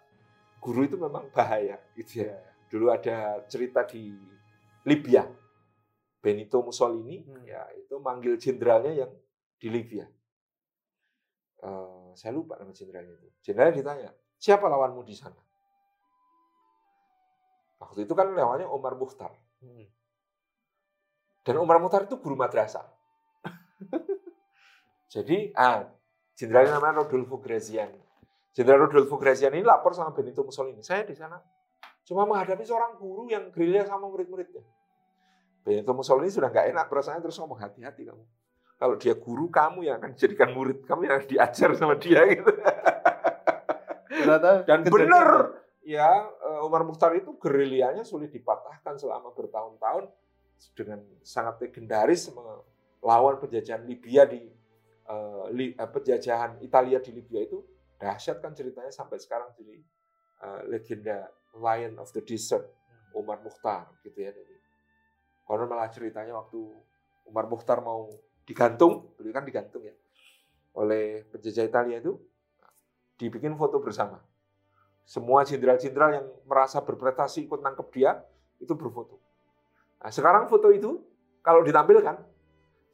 guru 0.57 0.85
itu 0.85 0.95
memang 0.97 1.29
bahaya 1.29 1.77
gitu 1.93 2.25
ya. 2.25 2.33
Ya. 2.33 2.39
Dulu 2.71 2.85
ada 2.89 3.43
cerita 3.45 3.83
di 3.83 4.15
Libya. 4.87 5.27
Benito 6.21 6.61
Mussolini 6.61 7.25
Hmm. 7.25 7.41
ya 7.43 7.65
itu 7.73 7.97
manggil 7.97 8.37
jenderalnya 8.37 8.93
yang 9.05 9.11
di 9.57 9.67
Libya. 9.73 10.05
Eh, 11.61 12.09
saya 12.13 12.31
lupa 12.33 12.57
nama 12.61 12.69
jenderalnya 12.73 13.17
itu. 13.17 13.29
Jenderalnya 13.41 13.75
ditanya, 13.81 14.09
siapa 14.37 14.69
lawanmu 14.69 15.01
di 15.01 15.13
sana? 15.17 15.37
Waktu 17.81 18.05
itu 18.05 18.13
kan 18.13 18.29
lawannya 18.29 18.69
Omar 18.69 18.93
Mukhtar. 18.93 19.33
Hmm. 19.61 19.85
Dan 21.41 21.57
Umar 21.57 21.81
Mukhtar 21.81 22.05
itu 22.05 22.21
guru 22.21 22.37
madrasah. 22.37 22.85
Jadi, 25.13 25.51
ah, 25.57 25.89
jenderalnya 26.37 26.77
namanya 26.77 27.01
Rodolfo 27.03 27.41
Graziani. 27.41 27.97
Jenderal 28.53 28.85
Rodolfo 28.85 29.17
Graziani 29.17 29.59
ini 29.59 29.65
lapor 29.65 29.97
sama 29.97 30.13
Benito 30.13 30.45
Mussolini. 30.45 30.85
Saya 30.85 31.01
di 31.03 31.17
sana 31.17 31.41
cuma 32.05 32.27
menghadapi 32.29 32.63
seorang 32.63 32.99
guru 32.99 33.27
yang 33.27 33.49
gerilya 33.49 33.87
sama 33.87 34.07
murid-muridnya. 34.07 34.61
Benito 35.61 35.93
Mussolini 35.93 36.33
sudah 36.33 36.49
nggak 36.49 36.73
enak 36.73 36.85
perasaannya 36.89 37.21
terus 37.21 37.37
ngomong 37.37 37.59
hati-hati 37.61 38.09
kamu. 38.09 38.23
Kalau 38.81 38.97
dia 38.97 39.13
guru, 39.13 39.45
kamu 39.53 39.85
yang 39.85 40.01
akan 40.01 40.17
dijadikan 40.17 40.57
murid, 40.57 40.81
kamu 40.89 41.05
yang 41.05 41.21
diajar 41.29 41.69
sama 41.77 41.93
dia 42.01 42.25
gitu. 42.33 42.49
Ternyata 44.09 44.65
Dan 44.65 44.79
benar, 44.89 45.29
ya 45.85 46.09
eh, 46.25 46.59
Umar 46.65 46.81
Mukhtar 46.81 47.13
itu 47.13 47.37
gerilyanya 47.37 48.01
sulit 48.01 48.33
dipatahkan 48.33 48.97
selama 48.97 49.31
bertahun-tahun 49.37 50.09
dengan 50.77 51.01
sangat 51.21 51.61
legendaris 51.61 52.29
melawan 53.01 53.37
penjajahan 53.37 53.85
Libya 53.85 54.25
di 54.25 54.49
eh, 55.05 55.45
li- 55.53 55.77
eh, 55.77 55.89
penjajahan 55.89 56.57
Italia 56.65 56.97
di 56.97 57.11
Libya 57.13 57.45
itu 57.45 57.61
dahsyat 58.01 58.41
kan 58.41 58.57
ceritanya 58.57 58.89
sampai 58.89 59.21
sekarang 59.21 59.53
jadi 59.53 59.77
legenda 60.65 61.29
Lion 61.53 62.01
of 62.01 62.09
the 62.17 62.23
Desert 62.25 62.65
Umar 63.13 63.37
Mukhtar 63.45 63.93
gitu 64.01 64.25
ya. 64.25 64.33
Jadi 64.33 64.57
konon 65.51 65.67
malah 65.67 65.91
ceritanya 65.91 66.31
waktu 66.39 66.63
Umar 67.27 67.51
Mukhtar 67.51 67.83
mau 67.83 68.07
digantung, 68.47 69.11
beliau 69.19 69.35
kan 69.35 69.43
digantung 69.43 69.83
ya 69.83 69.91
oleh 70.71 71.27
penjajah 71.27 71.67
Italia 71.67 71.99
itu 71.99 72.15
dibikin 73.19 73.59
foto 73.59 73.83
bersama. 73.83 74.23
Semua 75.03 75.43
jenderal-jenderal 75.43 76.09
yang 76.15 76.27
merasa 76.47 76.79
berprestasi 76.79 77.43
ikut 77.43 77.59
nangkep 77.59 77.87
dia 77.91 78.23
itu 78.63 78.71
berfoto. 78.71 79.19
Nah, 79.99 80.07
sekarang 80.07 80.47
foto 80.47 80.71
itu 80.71 81.03
kalau 81.43 81.59
ditampilkan 81.67 82.15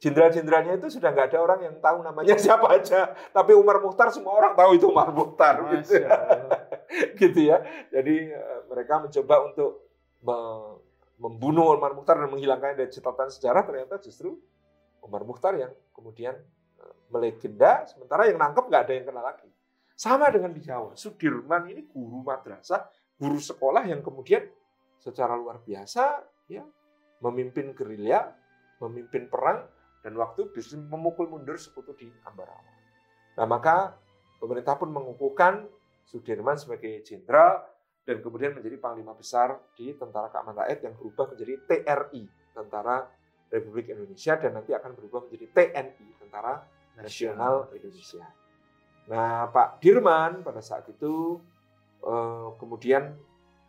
jenderal-jenderalnya 0.02 0.82
itu 0.82 0.98
sudah 0.98 1.14
nggak 1.14 1.30
ada 1.30 1.38
orang 1.38 1.60
yang 1.62 1.76
tahu 1.78 2.02
namanya 2.02 2.34
siapa 2.42 2.66
aja. 2.74 3.14
Tapi 3.30 3.54
Umar 3.54 3.78
Mukhtar 3.78 4.10
semua 4.10 4.34
orang 4.34 4.58
tahu 4.58 4.74
itu 4.74 4.90
Umar 4.90 5.14
Mukhtar. 5.14 5.62
Gitu 5.78 5.94
Masya 6.02 6.18
gitu 7.22 7.40
ya. 7.54 7.62
Jadi 7.94 8.34
eh, 8.34 8.60
mereka 8.66 8.98
mencoba 8.98 9.46
untuk 9.46 9.86
me- 10.26 10.87
membunuh 11.18 11.74
Umar 11.74 11.92
Mukhtar 11.98 12.18
dan 12.22 12.30
menghilangkannya 12.30 12.86
dari 12.86 12.90
catatan 12.94 13.28
sejarah 13.28 13.62
ternyata 13.66 13.98
justru 13.98 14.38
Umar 15.02 15.26
Mukhtar 15.26 15.58
yang 15.58 15.74
kemudian 15.90 16.34
eh, 16.78 16.94
melegenda 17.10 17.86
sementara 17.90 18.30
yang 18.30 18.38
nangkep 18.38 18.64
nggak 18.70 18.82
ada 18.86 18.94
yang 18.94 19.06
kenal 19.06 19.24
lagi. 19.26 19.50
Sama 19.98 20.30
dengan 20.30 20.54
di 20.54 20.62
Jawa, 20.62 20.94
Sudirman 20.94 21.66
ini 21.74 21.82
guru 21.90 22.22
madrasah, 22.22 22.86
guru 23.18 23.42
sekolah 23.42 23.82
yang 23.82 23.98
kemudian 23.98 24.46
secara 25.02 25.34
luar 25.34 25.58
biasa 25.62 26.22
ya 26.46 26.62
memimpin 27.18 27.74
gerilya, 27.74 28.30
memimpin 28.78 29.26
perang 29.26 29.66
dan 30.06 30.14
waktu 30.14 30.46
bisa 30.54 30.78
memukul 30.78 31.26
mundur 31.26 31.58
sekutu 31.58 31.98
di 31.98 32.06
Ambarawa. 32.22 32.62
Nah, 33.34 33.46
maka 33.46 33.98
pemerintah 34.38 34.78
pun 34.78 34.90
mengukuhkan 34.94 35.66
Sudirman 36.08 36.56
sebagai 36.56 37.04
jenderal 37.04 37.68
dan 38.08 38.24
kemudian 38.24 38.56
menjadi 38.56 38.80
panglima 38.80 39.12
besar 39.12 39.60
di 39.76 39.92
Tentara 39.92 40.32
Keamanan 40.32 40.64
Rakyat 40.64 40.80
yang 40.80 40.94
berubah 40.96 41.28
menjadi 41.28 41.60
TRI, 41.68 42.24
Tentara 42.56 43.04
Republik 43.52 43.92
Indonesia 43.92 44.32
dan 44.40 44.56
nanti 44.56 44.72
akan 44.72 44.96
berubah 44.96 45.28
menjadi 45.28 45.46
TNI, 45.52 46.06
Tentara 46.16 46.64
Nasional 46.96 47.68
Indonesia. 47.76 48.24
Nah, 49.12 49.52
Pak 49.52 49.84
Dirman 49.84 50.40
pada 50.40 50.64
saat 50.64 50.88
itu 50.88 51.36
eh, 52.00 52.48
kemudian 52.56 53.12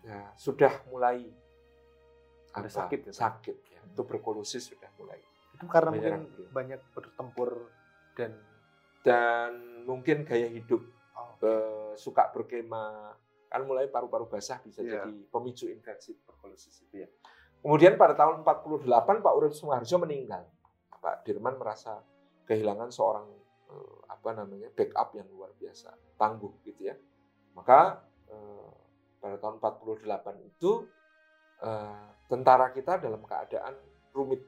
ya, 0.07 0.31
sudah 0.39 0.87
mulai 0.87 1.27
Ada 2.55 2.65
apa, 2.65 2.77
sakit 2.87 3.11
ya, 3.11 3.13
sakit. 3.13 3.57
Ya, 3.75 3.79
tuberkulosis 3.91 4.71
sudah 4.71 4.87
mulai 4.95 5.19
Itu 5.51 5.67
karena 5.67 5.91
Menyerang 5.91 6.23
mungkin 6.31 6.47
banyak 6.55 6.81
bertempur 6.95 7.67
dan 8.15 8.39
dan 9.03 9.83
mungkin 9.83 10.23
gaya 10.23 10.47
hidup 10.47 10.79
oh, 11.19 11.35
eh, 11.43 11.91
suka 11.99 12.31
berkemah 12.31 13.27
kan 13.49 13.65
mulai 13.65 13.89
paru-paru 13.89 14.29
basah 14.29 14.61
bisa 14.61 14.79
Iya. 14.79 15.03
jadi 15.03 15.25
pemicu 15.27 15.65
infeksi 15.67 16.13
tuberkulosis 16.21 16.85
itu 16.85 17.01
ya. 17.03 17.09
Kemudian 17.59 17.97
pada 17.99 18.15
tahun 18.15 18.45
48 18.45 18.85
Pak 19.19 19.33
Urip 19.35 19.51
Sumarjo 19.51 19.99
meninggal. 19.99 20.47
Pak 21.01 21.25
Dirman 21.25 21.57
merasa 21.57 21.99
kehilangan 22.45 22.87
seorang 22.87 23.27
eh, 23.69 23.97
apa 24.07 24.29
namanya 24.31 24.69
backup 24.71 25.11
yang 25.17 25.27
luar 25.33 25.51
biasa, 25.57 25.91
tangguh 26.15 26.53
gitu 26.63 26.87
ya. 26.87 26.95
Maka 27.57 27.99
eh, 28.29 28.71
pada 29.19 29.35
tahun 29.41 29.57
48 29.59 30.05
itu 30.45 30.87
eh, 31.59 32.07
tentara 32.29 32.69
kita 32.71 33.01
dalam 33.01 33.25
keadaan 33.25 33.75
rumit. 34.13 34.45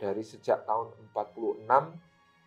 dari 0.00 0.24
sejak 0.24 0.64
tahun 0.64 0.96
46 1.12 1.60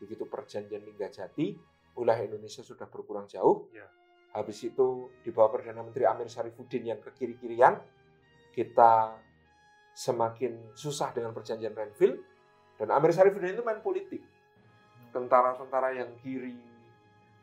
begitu 0.01 0.25
perjanjian 0.25 0.81
Linggajati 0.81 1.53
wilayah 1.93 2.25
Indonesia 2.25 2.65
sudah 2.65 2.89
berkurang 2.89 3.29
jauh. 3.29 3.69
Ya. 3.69 3.85
Habis 4.33 4.65
itu 4.65 5.13
di 5.21 5.29
bawah 5.29 5.53
Perdana 5.53 5.85
Menteri 5.85 6.09
Amir 6.09 6.25
Syarifuddin 6.25 6.89
yang 6.89 6.99
ke 6.99 7.13
kiri-kirian 7.13 7.77
kita 8.53 9.13
semakin 9.93 10.73
susah 10.73 11.13
dengan 11.13 11.37
perjanjian 11.37 11.73
Renville 11.77 12.17
dan 12.81 12.89
Amir 12.89 13.13
Syarifuddin 13.13 13.53
itu 13.53 13.61
main 13.61 13.81
politik. 13.81 14.25
Tentara-tentara 15.13 15.93
yang 15.93 16.09
kiri, 16.25 16.57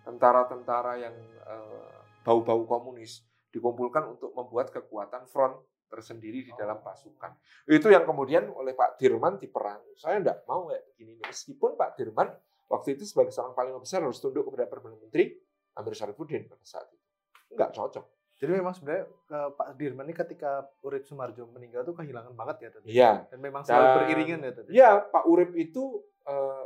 tentara-tentara 0.03 0.98
yang 0.98 1.14
eh, 1.46 1.94
bau-bau 2.26 2.66
komunis 2.66 3.22
dikumpulkan 3.55 4.18
untuk 4.18 4.35
membuat 4.35 4.74
kekuatan 4.74 5.31
front 5.31 5.62
tersendiri 5.90 6.46
di 6.46 6.53
dalam 6.55 6.83
pasukan. 6.83 7.35
Itu 7.66 7.90
yang 7.90 8.07
kemudian 8.07 8.50
oleh 8.50 8.74
Pak 8.79 8.98
Dirman 8.98 9.38
diperangi. 9.38 9.98
Saya 9.98 10.22
tidak 10.22 10.46
mau 10.46 10.70
kayak 10.70 10.87
begini. 10.94 11.18
Meskipun 11.22 11.74
Pak 11.74 11.98
Dirman 11.98 12.31
waktu 12.70 12.94
itu 12.94 13.03
sebagai 13.07 13.35
seorang 13.35 13.55
paling 13.59 13.74
besar 13.79 14.03
harus 14.07 14.22
tunduk 14.22 14.46
kepada 14.46 14.70
Perdana 14.70 14.98
Menteri 14.98 15.35
Amir 15.79 15.95
Syarifuddin 15.95 16.51
pada 16.51 16.65
saat 16.67 16.87
itu. 16.91 17.07
Enggak 17.55 17.71
cocok. 17.75 18.07
Jadi 18.41 18.57
memang 18.57 18.73
sebenarnya 18.73 19.05
eh, 19.07 19.51
Pak 19.53 19.69
Dirman 19.77 20.09
ini 20.09 20.17
ketika 20.17 20.65
Urip 20.81 21.05
Sumarjo 21.05 21.45
meninggal 21.53 21.85
tuh 21.85 21.93
kehilangan 21.93 22.33
banget 22.33 22.57
ya 22.65 22.71
tadi. 22.73 22.87
Iya. 22.89 23.13
Dan 23.29 23.39
memang 23.45 23.63
selalu 23.63 23.85
Dan- 23.85 23.97
beriringan 24.01 24.41
ya 24.41 24.53
tadi. 24.57 24.69
Ya, 24.73 24.91
Pak 24.97 25.25
Urip 25.29 25.53
itu 25.61 26.01
eh, 26.25 26.65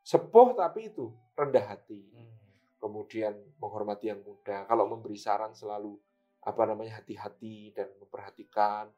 sepuh 0.00 0.56
tapi 0.56 0.88
itu 0.88 1.12
rendah 1.36 1.76
hati. 1.76 2.00
Hmm. 2.08 2.32
Kemudian 2.80 3.36
menghormati 3.60 4.08
yang 4.08 4.24
muda. 4.24 4.64
Kalau 4.64 4.88
memberi 4.88 5.16
saran 5.20 5.52
selalu 5.52 5.96
apa 6.44 6.62
namanya 6.68 7.00
hati-hati 7.00 7.76
dan 7.76 7.92
memperhatikan 8.00 8.88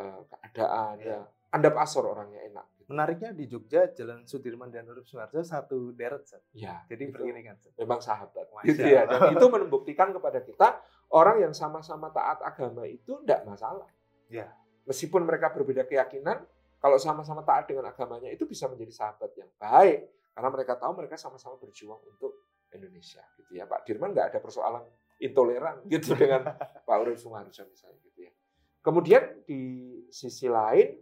eh, 0.00 0.20
keadaan. 0.32 0.96
Iya. 0.96 1.12
Ya. 1.12 1.22
Andap 1.50 1.74
asor 1.82 2.06
orangnya 2.06 2.40
enak. 2.46 2.66
Menariknya 2.90 3.30
di 3.30 3.46
Jogja 3.46 3.90
Jalan 3.94 4.26
Sudirman 4.26 4.70
dan 4.70 4.86
Urip 4.90 5.06
Sumarjo 5.06 5.42
satu 5.46 5.94
deret. 5.94 6.26
Sat. 6.26 6.42
Ya, 6.54 6.82
Jadi 6.90 7.10
beriringan. 7.10 7.58
Memang 7.78 8.02
sahabat. 8.02 8.50
Gitu 8.66 8.82
ya. 8.82 9.06
Dan 9.06 9.34
itu 9.34 9.46
membuktikan 9.46 10.10
kepada 10.10 10.42
kita 10.42 10.82
orang 11.14 11.42
yang 11.42 11.54
sama-sama 11.54 12.10
taat 12.10 12.42
agama 12.42 12.86
itu 12.86 13.22
tidak 13.22 13.46
masalah. 13.46 13.86
Ya. 14.26 14.50
Meskipun 14.86 15.22
mereka 15.22 15.54
berbeda 15.54 15.86
keyakinan, 15.86 16.42
kalau 16.80 16.96
sama-sama 16.96 17.44
taat 17.44 17.68
dengan 17.68 17.92
agamanya 17.92 18.32
itu 18.32 18.48
bisa 18.48 18.64
menjadi 18.66 18.90
sahabat 18.90 19.36
yang 19.36 19.50
baik 19.60 20.08
karena 20.32 20.48
mereka 20.48 20.80
tahu 20.80 20.96
mereka 20.96 21.20
sama-sama 21.20 21.60
berjuang 21.60 22.00
untuk 22.08 22.48
Indonesia 22.72 23.20
gitu 23.36 23.60
ya. 23.60 23.68
Pak 23.68 23.84
Dirman 23.84 24.16
nggak 24.16 24.32
ada 24.32 24.38
persoalan 24.40 24.84
intoleran 25.20 25.84
gitu 25.92 26.16
dengan 26.16 26.56
Pak 26.56 26.96
Urip 27.04 27.20
Sumarjo 27.20 27.68
misalnya 27.68 28.00
gitu 28.00 28.24
ya. 28.24 28.32
Kemudian 28.80 29.44
di 29.44 29.62
sisi 30.08 30.48
lain 30.48 30.96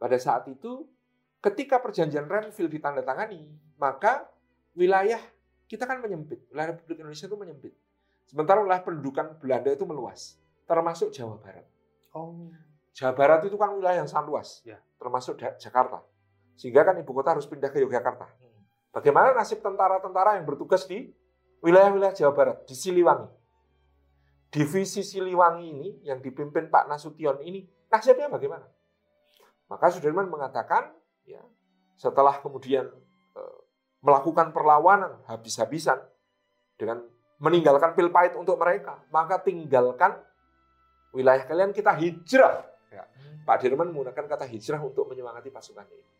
pada 0.00 0.16
saat 0.16 0.48
itu 0.48 0.88
ketika 1.44 1.76
perjanjian 1.76 2.24
Renville 2.24 2.72
ditandatangani, 2.72 3.52
maka 3.76 4.24
wilayah 4.72 5.20
kita 5.68 5.84
kan 5.84 6.00
menyempit. 6.00 6.40
Wilayah 6.48 6.72
Republik 6.72 7.04
Indonesia 7.04 7.28
itu 7.28 7.36
menyempit. 7.36 7.72
Sementara 8.24 8.64
wilayah 8.64 8.80
pendudukan 8.80 9.36
Belanda 9.36 9.68
itu 9.68 9.84
meluas, 9.84 10.40
termasuk 10.64 11.12
Jawa 11.12 11.36
Barat. 11.36 11.68
Oh. 12.16 12.48
Jawa 12.96 13.12
Barat 13.12 13.44
itu 13.44 13.60
kan 13.60 13.76
wilayah 13.76 14.00
yang 14.02 14.08
sangat 14.08 14.26
luas, 14.32 14.48
Ya. 14.64 14.80
termasuk 14.96 15.36
Jakarta. 15.36 16.00
Sehingga 16.56 16.80
kan 16.82 16.96
ibu 16.96 17.12
kota 17.12 17.36
harus 17.36 17.44
pindah 17.44 17.68
ke 17.68 17.80
Yogyakarta. 17.84 18.24
Hmm. 18.24 18.62
Bagaimana 18.90 19.36
nasib 19.36 19.60
tentara-tentara 19.60 20.40
yang 20.40 20.48
bertugas 20.48 20.88
di 20.88 21.12
wilayah-wilayah 21.60 22.16
Jawa 22.16 22.32
Barat, 22.32 22.56
di 22.64 22.74
Siliwangi? 22.74 23.28
Divisi 24.50 25.06
Siliwangi 25.06 25.66
ini 25.70 25.88
yang 26.02 26.18
dipimpin 26.18 26.66
Pak 26.66 26.90
Nasution 26.90 27.38
ini, 27.46 27.68
nasibnya 27.86 28.26
bagaimana? 28.26 28.66
Maka 29.70 29.94
Sudirman 29.94 30.26
mengatakan, 30.26 30.90
ya, 31.22 31.38
setelah 31.94 32.42
kemudian 32.42 32.90
eh, 33.38 33.58
melakukan 34.02 34.50
perlawanan 34.50 35.22
habis-habisan 35.30 36.02
dengan 36.74 37.06
meninggalkan 37.38 37.94
pil 37.94 38.10
pahit 38.10 38.34
untuk 38.34 38.58
mereka, 38.58 38.98
maka 39.14 39.38
tinggalkan 39.40 40.18
wilayah 41.14 41.46
kalian 41.46 41.70
kita 41.70 41.94
hijrah. 41.94 42.66
Ya. 42.90 43.06
Pak 43.46 43.62
Dirman 43.62 43.94
menggunakan 43.94 44.26
kata 44.26 44.44
hijrah 44.50 44.82
untuk 44.82 45.06
menyemangati 45.06 45.48
pasukannya 45.48 45.96
ini. 45.96 46.12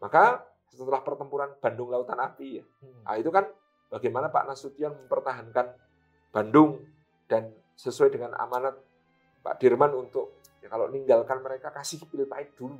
Maka 0.00 0.46
setelah 0.70 1.02
pertempuran 1.02 1.58
Bandung 1.58 1.90
Lautan 1.90 2.16
Api 2.22 2.62
ya, 2.62 2.64
Hmm. 2.80 3.02
Nah, 3.04 3.14
itu 3.18 3.28
kan 3.28 3.44
bagaimana 3.90 4.30
Pak 4.30 4.46
Nasution 4.48 4.94
mempertahankan 5.04 5.66
Bandung 6.30 6.80
dan 7.26 7.50
sesuai 7.74 8.14
dengan 8.14 8.32
amanat 8.38 8.78
Pak 9.42 9.58
Dirman 9.60 9.92
untuk 9.92 10.40
ya 10.60 10.68
kalau 10.68 10.86
ninggalkan 10.92 11.40
mereka 11.40 11.72
kasih 11.72 12.00
pil 12.06 12.28
pahit 12.28 12.52
dulu. 12.56 12.76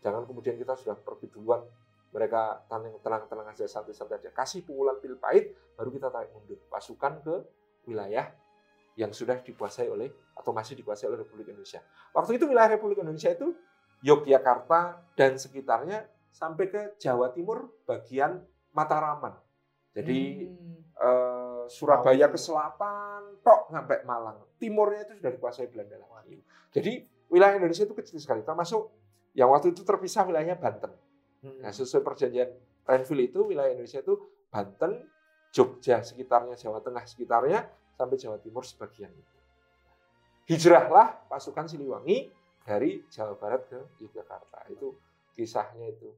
Jangan 0.00 0.24
kemudian 0.24 0.56
kita 0.56 0.78
sudah 0.78 0.96
pergi 0.96 1.28
duluan 1.30 1.62
mereka 2.08 2.64
tenang 2.68 3.28
tenang 3.28 3.46
aja 3.52 3.68
santai-santai 3.68 4.16
aja. 4.24 4.30
Kasih 4.32 4.64
pukulan 4.64 4.96
pil 5.00 5.20
pahit 5.20 5.52
baru 5.76 5.92
kita 5.92 6.08
tarik 6.08 6.32
mundur 6.32 6.56
pasukan 6.72 7.20
ke 7.20 7.34
wilayah 7.84 8.32
yang 8.98 9.14
sudah 9.14 9.38
dikuasai 9.44 9.86
oleh 9.86 10.10
atau 10.34 10.50
masih 10.50 10.74
dikuasai 10.74 11.06
oleh 11.06 11.22
Republik 11.22 11.52
Indonesia. 11.52 11.84
Waktu 12.10 12.40
itu 12.40 12.50
wilayah 12.50 12.74
Republik 12.74 12.98
Indonesia 12.98 13.30
itu 13.30 13.54
Yogyakarta 14.02 15.02
dan 15.18 15.38
sekitarnya 15.38 16.06
sampai 16.30 16.70
ke 16.70 16.82
Jawa 16.98 17.34
Timur 17.34 17.70
bagian 17.86 18.42
Mataraman. 18.74 19.34
Jadi 19.94 20.46
Hmm. 20.46 20.78
eh, 20.98 21.64
Surabaya 21.68 22.26
ke 22.32 22.38
selatan, 22.40 23.38
tok 23.44 23.68
sampai 23.68 24.02
Malang. 24.08 24.40
Timurnya 24.56 25.04
itu 25.04 25.20
sudah 25.20 25.32
dikuasai 25.36 25.68
Belanda 25.68 26.00
lagi. 26.00 26.40
Jadi 26.72 26.92
wilayah 27.28 27.56
Indonesia 27.56 27.84
itu 27.84 27.94
kecil 27.96 28.18
sekali, 28.20 28.40
termasuk 28.44 28.92
yang 29.36 29.52
waktu 29.52 29.72
itu 29.72 29.84
terpisah 29.84 30.24
wilayahnya 30.26 30.58
Banten. 30.58 30.92
Hmm. 31.44 31.62
Nah, 31.62 31.70
sesuai 31.70 32.02
perjanjian 32.02 32.50
Renville 32.88 33.30
itu 33.30 33.40
wilayah 33.46 33.70
Indonesia 33.70 34.00
itu 34.02 34.18
Banten, 34.48 35.06
Jogja 35.52 36.02
sekitarnya, 36.02 36.56
Jawa 36.56 36.80
Tengah 36.80 37.04
sekitarnya, 37.04 37.60
sampai 37.94 38.16
Jawa 38.16 38.40
Timur 38.40 38.64
sebagian. 38.64 39.12
Hijrahlah 40.48 41.28
pasukan 41.28 41.68
Siliwangi 41.68 42.32
dari 42.64 43.04
Jawa 43.12 43.36
Barat 43.36 43.68
ke 43.68 43.78
Yogyakarta. 44.00 44.64
Itu 44.72 44.96
kisahnya 45.36 45.92
itu 45.92 46.08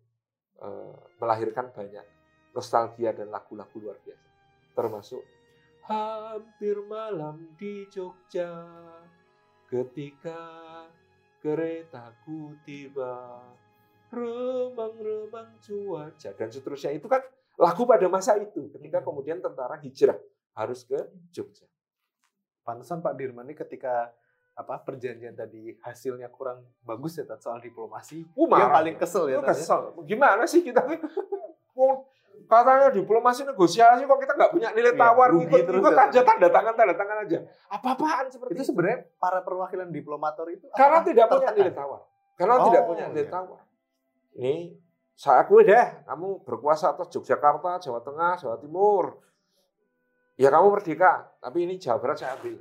eh, 0.62 0.99
melahirkan 1.18 1.75
banyak 1.75 2.07
nostalgia 2.55 3.11
dan 3.11 3.31
lagu-lagu 3.31 3.75
luar 3.83 3.99
biasa. 4.03 4.29
Termasuk 4.75 5.23
hampir 5.90 6.79
malam 6.87 7.51
di 7.59 7.87
Jogja 7.90 8.55
ketika 9.70 10.42
keretaku 11.40 12.59
tiba 12.66 13.38
remang-remang 14.11 15.54
cuaca 15.62 16.30
dan 16.35 16.48
seterusnya 16.50 16.90
itu 16.98 17.06
kan 17.06 17.22
lagu 17.54 17.87
pada 17.87 18.11
masa 18.11 18.35
itu 18.42 18.66
ketika 18.74 18.98
kemudian 19.06 19.38
tentara 19.38 19.78
hijrah 19.78 20.18
harus 20.59 20.83
ke 20.83 20.98
Jogja. 21.30 21.70
Pantesan 22.66 22.98
Pak 23.00 23.14
Dirman 23.14 23.46
ini 23.46 23.54
ketika 23.54 24.11
apa 24.59 24.83
perjanjian 24.83 25.33
tadi 25.33 25.78
hasilnya 25.80 26.28
kurang 26.28 26.66
bagus 26.85 27.16
ya 27.16 27.24
Tat, 27.24 27.40
soal 27.40 27.62
diplomasi. 27.62 28.26
Uh, 28.37 28.44
Dia 28.50 28.66
marah. 28.66 28.74
paling 28.83 28.96
kesel 28.98 29.24
ya. 29.30 29.38
Ya. 29.40 29.46
kesel. 29.46 29.94
Gimana 30.04 30.44
sih 30.44 30.61
kita? 30.61 30.83
Katanya 32.51 32.91
diplomasi 32.91 33.47
negosiasi 33.47 34.03
kok 34.03 34.19
kita 34.19 34.35
nggak 34.35 34.51
punya 34.51 34.69
nilai 34.71 34.91
Iya, 34.91 34.99
tawar? 34.99 35.31
rugi 35.31 35.47
ikut, 35.47 35.63
terus 35.63 35.79
ikut 35.79 35.95
ya. 35.95 36.03
aja 36.05 36.21
tanda 36.21 36.49
tangan 36.51 36.75
tanda 36.75 36.95
tangan 36.95 37.17
aja. 37.23 37.39
Apa-apaan 37.71 38.27
seperti 38.27 38.53
Itu 38.53 38.65
sebenarnya 38.67 39.07
para 39.17 39.39
perwakilan 39.41 39.87
diplomator 39.89 40.51
itu 40.51 40.67
karena 40.73 40.99
tidak 41.01 41.31
punya 41.31 41.51
nilai 41.53 41.71
tawar. 41.71 42.01
Karena 42.35 42.55
Oh, 42.57 42.67
tidak 42.67 42.83
punya 42.85 43.05
nilai 43.07 43.23
iya. 43.23 43.31
tawar. 43.31 43.63
Ini 44.33 44.55
saya 45.15 45.45
akui 45.45 45.63
deh 45.63 45.87
kamu 46.03 46.29
berkuasa 46.43 46.91
atas 46.91 47.07
Yogyakarta 47.09 47.79
Jawa 47.79 48.01
Tengah 48.01 48.33
Jawa 48.37 48.57
Timur. 48.57 49.23
Ya 50.35 50.49
kamu 50.49 50.67
merdeka 50.71 51.31
tapi 51.39 51.63
ini 51.63 51.77
Jawa 51.77 51.97
Barat 51.99 52.19
saya 52.19 52.35
ambil. 52.35 52.59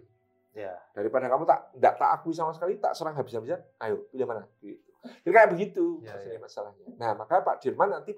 Ya. 0.50 0.76
daripada 0.92 1.26
kamu 1.26 1.46
tak 1.46 1.72
tidak 1.72 1.94
tak 1.96 2.10
akui 2.12 2.34
sama 2.34 2.52
sekali 2.52 2.76
tak 2.76 2.92
serang 2.92 3.16
habis-habisan 3.16 3.62
ayo 3.80 4.06
pilih 4.10 4.28
mana? 4.28 4.44
Gitu. 4.60 4.82
Jadi 5.24 5.32
kayak 5.32 5.50
begitu 5.50 6.04
Ya, 6.04 6.14
ya. 6.14 6.36
masalahnya. 6.38 6.84
Nah 6.94 7.16
maka 7.16 7.40
Pak 7.40 7.64
Dirman 7.64 7.88
nanti 7.90 8.12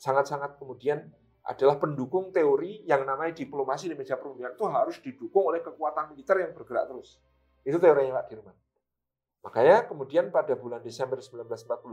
sangat-sangat 0.00 0.56
kemudian 0.56 1.04
adalah 1.44 1.76
pendukung 1.76 2.32
teori 2.32 2.84
yang 2.88 3.04
namanya 3.04 3.36
diplomasi 3.36 3.92
di 3.92 3.96
meja 3.96 4.16
perundingan 4.16 4.56
itu 4.56 4.64
harus 4.64 4.96
didukung 5.04 5.52
oleh 5.52 5.60
kekuatan 5.60 6.16
militer 6.16 6.40
yang 6.40 6.56
bergerak 6.56 6.88
terus 6.88 7.20
itu 7.64 7.76
teorinya 7.76 8.24
Pak 8.24 8.26
Dirman 8.32 8.56
makanya 9.44 9.76
kemudian 9.84 10.32
pada 10.32 10.56
bulan 10.56 10.80
Desember 10.80 11.20
1948 11.20 11.84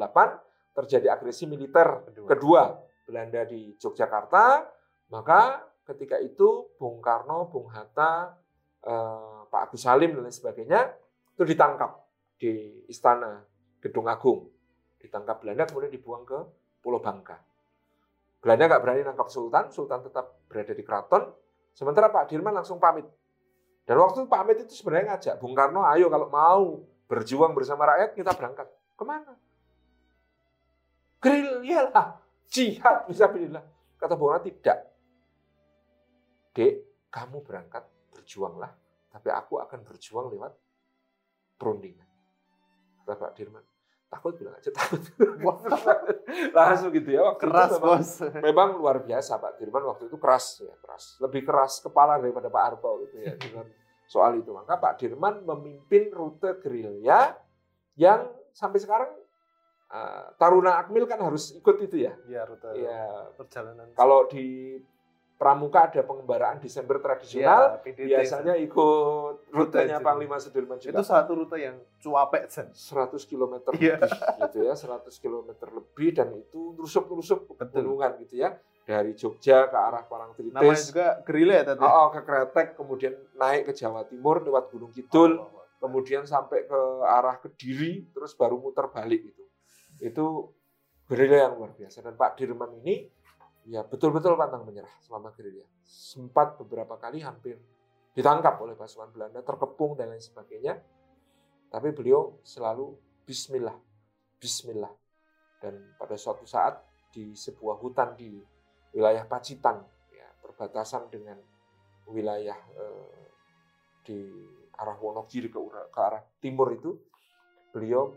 terjadi 0.72 1.08
agresi 1.12 1.44
militer 1.48 2.08
Kedua. 2.08 2.28
kedua 2.32 2.64
Belanda 3.04 3.44
di 3.44 3.76
Yogyakarta 3.76 4.68
maka 5.12 5.68
ketika 5.88 6.20
itu 6.20 6.76
Bung 6.76 7.00
Karno, 7.00 7.48
Bung 7.48 7.72
Hatta, 7.72 8.36
eh, 8.84 9.40
Pak 9.48 9.72
Agus 9.72 9.88
Salim 9.88 10.12
dan 10.20 10.28
lain 10.28 10.36
sebagainya 10.36 10.92
itu 11.32 11.44
ditangkap 11.48 12.04
di 12.36 12.84
istana 12.92 13.40
Gedung 13.80 14.12
Agung. 14.12 14.52
Ditangkap 15.00 15.40
Belanda 15.40 15.64
kemudian 15.64 15.94
dibuang 15.94 16.28
ke 16.28 16.40
Pulau 16.84 17.00
Bangka. 17.00 17.40
Belanda 18.48 18.64
nggak 18.72 18.80
berani 18.80 19.04
nangkap 19.04 19.28
Sultan, 19.28 19.68
Sultan 19.76 20.08
tetap 20.08 20.40
berada 20.48 20.72
di 20.72 20.80
keraton. 20.80 21.36
Sementara 21.76 22.08
Pak 22.08 22.32
Dirman 22.32 22.56
langsung 22.56 22.80
pamit. 22.80 23.04
Dan 23.84 24.00
waktu 24.00 24.24
pamit 24.24 24.64
itu 24.64 24.72
sebenarnya 24.72 25.20
ngajak 25.20 25.36
Bung 25.36 25.52
Karno, 25.52 25.84
ayo 25.84 26.08
kalau 26.08 26.32
mau 26.32 26.80
berjuang 27.12 27.52
bersama 27.52 27.84
rakyat 27.92 28.16
kita 28.16 28.32
berangkat. 28.32 28.72
Ke 28.96 29.04
mana? 29.04 29.36
gerilya 31.20 31.92
lah, 31.92 32.24
jihad 32.48 33.04
bisa 33.12 33.28
billah. 33.28 33.68
Kata 34.00 34.16
Bung 34.16 34.32
tidak. 34.40 34.96
Dek, 36.56 36.88
kamu 37.12 37.44
berangkat 37.44 37.84
berjuanglah, 38.16 38.72
tapi 39.12 39.28
aku 39.28 39.60
akan 39.60 39.84
berjuang 39.84 40.32
lewat 40.32 40.56
perundingan. 41.60 42.08
Kata 43.04 43.12
Pak 43.12 43.32
Dirman, 43.36 43.66
takut 44.08 44.34
bilang 44.40 44.56
aja 44.56 44.72
takut. 44.72 45.04
Langsung 46.58 46.90
gitu 46.92 47.10
ya. 47.12 47.22
Waktu 47.28 47.44
Keras 47.44 47.70
itu 47.70 47.80
memang, 47.80 48.00
bos. 48.00 48.12
memang 48.40 48.70
luar 48.80 48.98
biasa 49.04 49.38
Pak 49.38 49.60
Dirman 49.60 49.84
waktu 49.84 50.08
itu 50.08 50.18
keras 50.18 50.64
ya 50.64 50.74
keras, 50.80 51.20
lebih 51.20 51.44
keras 51.44 51.84
kepala 51.84 52.16
daripada 52.18 52.48
Pak 52.48 52.64
Arto 52.64 53.04
gitu 53.08 53.16
ya 53.20 53.34
dengan 53.44 53.68
soal 54.08 54.40
itu. 54.40 54.52
Maka 54.56 54.80
Pak 54.80 55.00
Dirman 55.00 55.44
memimpin 55.44 56.08
rute 56.12 56.56
gerilya 56.64 57.36
yang 58.00 58.32
sampai 58.56 58.80
sekarang 58.80 59.12
uh, 59.92 60.32
Taruna 60.40 60.80
Akmil 60.80 61.04
kan 61.06 61.20
harus 61.20 61.52
ikut 61.52 61.76
itu 61.84 62.08
ya. 62.08 62.16
Iya 62.28 62.42
rute 62.48 62.68
Ya 62.80 63.28
perjalanan. 63.36 63.92
kalau 63.92 64.26
di 64.32 64.80
Pramuka 65.38 65.86
ada 65.86 66.02
pengembaraan 66.02 66.58
Desember 66.58 66.98
tradisional, 66.98 67.78
PDT. 67.86 68.10
biasanya 68.10 68.58
ikut 68.58 69.54
rutenya 69.54 70.02
Rute 70.02 70.04
Panglima 70.04 70.42
Sudirman 70.42 70.82
itu 70.82 70.90
juga. 70.90 71.06
satu 71.06 71.38
rute 71.38 71.62
yang 71.62 71.78
cuapek 72.02 72.50
Sen. 72.50 72.74
100 72.74 73.22
km 73.22 73.54
Iya. 73.78 74.02
lebih 74.02 74.10
gitu 74.50 74.58
ya, 74.66 74.74
100 74.74 75.14
km 75.22 75.46
lebih 75.70 76.10
dan 76.12 76.34
itu 76.34 76.74
Betul. 76.74 77.54
pegunungan 77.54 78.18
gitu 78.26 78.42
ya. 78.42 78.58
Dari 78.82 79.14
Jogja 79.14 79.70
ke 79.70 79.78
arah 79.78 80.02
Namanya 80.02 80.34
Parangtritis, 80.34 80.90
juga 80.90 81.08
gerilya 81.22 81.56
ya 81.62 81.64
tadi. 81.70 81.86
oh, 81.86 81.92
oh, 81.92 82.08
ke 82.10 82.22
Kretek, 82.24 82.68
kemudian 82.74 83.14
naik 83.36 83.70
ke 83.70 83.74
Jawa 83.76 84.10
Timur 84.10 84.42
lewat 84.42 84.74
Gunung 84.74 84.90
Kidul, 84.90 85.38
kemudian 85.78 86.26
sampai 86.26 86.66
ke 86.66 86.80
arah 87.06 87.38
Kediri, 87.38 88.10
terus 88.10 88.34
baru 88.34 88.58
muter 88.58 88.90
balik 88.90 89.22
itu. 89.22 89.44
Itu 90.00 90.50
gerilya 91.06 91.46
yang 91.46 91.62
luar 91.62 91.78
biasa. 91.78 92.02
Dan 92.02 92.16
Pak 92.16 92.40
Dirman 92.40 92.74
ini 92.82 93.06
ya 93.68 93.84
betul-betul 93.84 94.40
pantang 94.40 94.64
menyerah 94.64 94.92
selama 95.04 95.36
gerilya. 95.36 95.68
Sempat 95.84 96.56
beberapa 96.56 96.96
kali 96.96 97.20
hampir 97.20 97.60
ditangkap 98.16 98.58
oleh 98.64 98.74
pasukan 98.74 99.12
Belanda, 99.14 99.44
terkepung 99.44 99.94
dan 100.00 100.10
lain 100.10 100.24
sebagainya. 100.24 100.80
Tapi 101.68 101.92
beliau 101.92 102.40
selalu 102.42 102.96
Bismillah, 103.28 103.76
Bismillah. 104.40 104.90
Dan 105.60 105.94
pada 106.00 106.16
suatu 106.16 106.48
saat 106.48 106.80
di 107.12 107.36
sebuah 107.36 107.76
hutan 107.78 108.16
di 108.16 108.40
wilayah 108.96 109.28
Pacitan, 109.28 109.84
ya, 110.16 110.28
perbatasan 110.40 111.12
dengan 111.12 111.38
wilayah 112.08 112.56
eh, 112.56 113.28
di 114.08 114.32
arah 114.80 114.96
Wonogiri 114.96 115.52
ke, 115.52 115.60
ke 115.92 116.00
arah 116.00 116.24
timur 116.40 116.72
itu, 116.72 116.96
beliau 117.76 118.16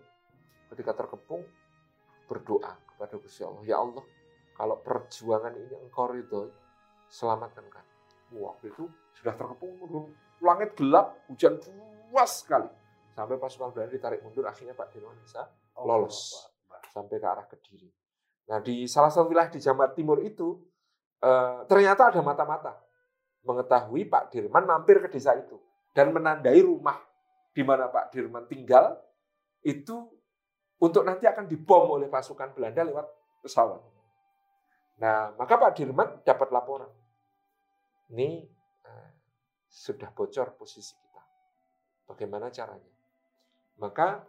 ketika 0.70 0.94
terkepung 0.94 1.42
berdoa 2.30 2.78
kepada 2.94 3.18
Gusti 3.18 3.42
Allah, 3.42 3.64
ya 3.66 3.82
Allah, 3.82 4.04
kalau 4.60 4.76
perjuangan 4.84 5.56
ini 5.56 5.72
engkau 5.72 6.12
ridhoi, 6.12 6.52
selamatkan 7.08 7.64
kami. 7.72 7.92
Waktu 8.36 8.68
itu 8.68 8.84
sudah 9.16 9.32
terkepung, 9.32 9.72
turun 9.80 10.12
langit 10.44 10.76
gelap, 10.76 11.16
hujan 11.32 11.56
deras 11.56 12.44
sekali. 12.44 12.68
Sampai 13.16 13.40
pasukan 13.40 13.72
Belanda 13.72 13.96
ditarik 13.96 14.20
mundur, 14.20 14.44
akhirnya 14.44 14.76
Pak 14.76 14.92
Dirman 14.92 15.16
bisa 15.24 15.48
lolos 15.80 16.44
sampai 16.92 17.16
ke 17.16 17.24
arah 17.24 17.48
Kediri. 17.48 17.88
Nah 18.52 18.60
di 18.60 18.84
salah 18.84 19.08
satu 19.08 19.32
wilayah 19.32 19.48
di 19.48 19.64
Jawa 19.64 19.96
Timur 19.96 20.20
itu 20.20 20.60
eh, 21.24 21.64
ternyata 21.64 22.12
ada 22.12 22.20
mata-mata 22.20 22.76
mengetahui 23.40 24.12
Pak 24.12 24.28
Dirman 24.28 24.68
mampir 24.68 25.00
ke 25.00 25.08
desa 25.08 25.40
itu 25.40 25.56
dan 25.96 26.12
menandai 26.12 26.60
rumah 26.60 27.00
di 27.56 27.64
mana 27.64 27.88
Pak 27.88 28.12
Dirman 28.12 28.44
tinggal 28.44 29.00
itu 29.64 30.04
untuk 30.84 31.00
nanti 31.08 31.24
akan 31.24 31.48
dibom 31.48 31.96
oleh 31.96 32.12
pasukan 32.12 32.52
Belanda 32.52 32.84
lewat 32.84 33.06
pesawat. 33.40 33.99
Nah 35.00 35.32
maka 35.34 35.56
Pak 35.56 35.72
Dirman 35.74 36.20
dapat 36.22 36.52
laporan 36.52 36.92
ini 38.12 38.44
eh, 38.84 39.10
sudah 39.70 40.10
bocor 40.12 40.54
posisi 40.58 40.94
kita. 40.98 41.22
Bagaimana 42.10 42.50
caranya? 42.50 42.90
Maka 43.80 44.20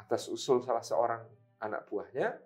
atas 0.00 0.26
usul 0.32 0.64
salah 0.64 0.82
seorang 0.82 1.22
anak 1.60 1.88
buahnya, 1.88 2.36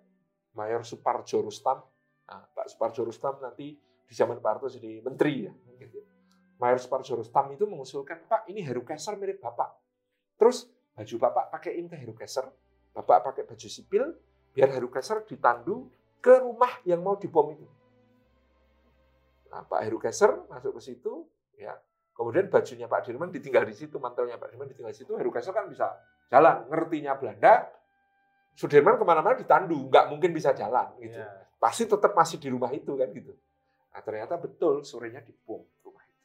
Mayor 0.55 0.83
Suparjo 0.83 1.43
Rustam. 1.43 1.79
Nah, 2.27 2.43
Pak 2.51 2.67
Suparjo 2.71 3.03
Rustam 3.07 3.39
nanti 3.39 3.75
di 3.79 4.13
zaman 4.13 4.39
Pak 4.39 4.51
Harto 4.51 4.67
jadi 4.67 4.99
menteri 5.03 5.47
ya. 5.47 5.53
gitu. 5.79 5.99
Mayor 6.59 6.77
Suparjo 6.77 7.17
Rustam 7.17 7.51
itu 7.55 7.65
mengusulkan, 7.65 8.27
Pak 8.27 8.45
ini 8.51 8.61
Herukeser 8.61 9.17
mirip 9.17 9.41
Bapak. 9.41 9.71
Terus 10.37 10.69
baju 10.93 11.15
Bapak 11.17 11.45
pakaiin 11.57 11.87
ke 11.89 11.97
Herukeser, 11.97 12.45
Bapak 12.91 13.31
pakai 13.31 13.43
baju 13.47 13.67
sipil, 13.71 14.03
biar 14.51 14.69
Herukeser 14.69 15.23
ditandu 15.25 15.89
ke 16.21 16.39
rumah 16.39 16.69
yang 16.85 17.01
mau 17.01 17.17
dibom 17.17 17.51
itu. 17.51 17.67
Nah, 19.51 19.67
Pak 19.67 19.81
Herukeser 19.83 20.47
masuk 20.47 20.79
ke 20.79 20.81
situ, 20.93 21.27
ya. 21.59 21.75
Kemudian 22.15 22.47
bajunya 22.47 22.85
Pak 22.85 23.09
Dirman 23.09 23.33
ditinggal 23.33 23.65
di 23.65 23.75
situ, 23.75 23.97
mantelnya 23.97 24.37
Pak 24.37 24.53
Dirman 24.53 24.69
ditinggal 24.69 24.93
di 24.93 24.99
situ, 25.01 25.17
Herukeser 25.17 25.51
kan 25.51 25.67
bisa 25.67 25.91
jalan. 26.31 26.69
Ngertinya 26.69 27.17
Belanda, 27.19 27.67
Sudirman 28.55 28.99
ke 28.99 29.05
mana-mana 29.07 29.35
ditandu, 29.39 29.87
nggak 29.87 30.11
mungkin 30.11 30.35
bisa 30.35 30.51
jalan 30.51 30.91
gitu. 30.99 31.15
Iya. 31.15 31.49
Pasti 31.55 31.87
tetap 31.87 32.11
masih 32.11 32.37
di 32.41 32.51
rumah 32.51 32.71
itu 32.75 32.93
kan 32.99 33.07
gitu. 33.15 33.31
Nah 33.91 34.01
ternyata 34.03 34.35
betul 34.35 34.83
sorenya 34.83 35.23
dibom 35.23 35.63
rumah 35.83 36.03
itu 36.03 36.21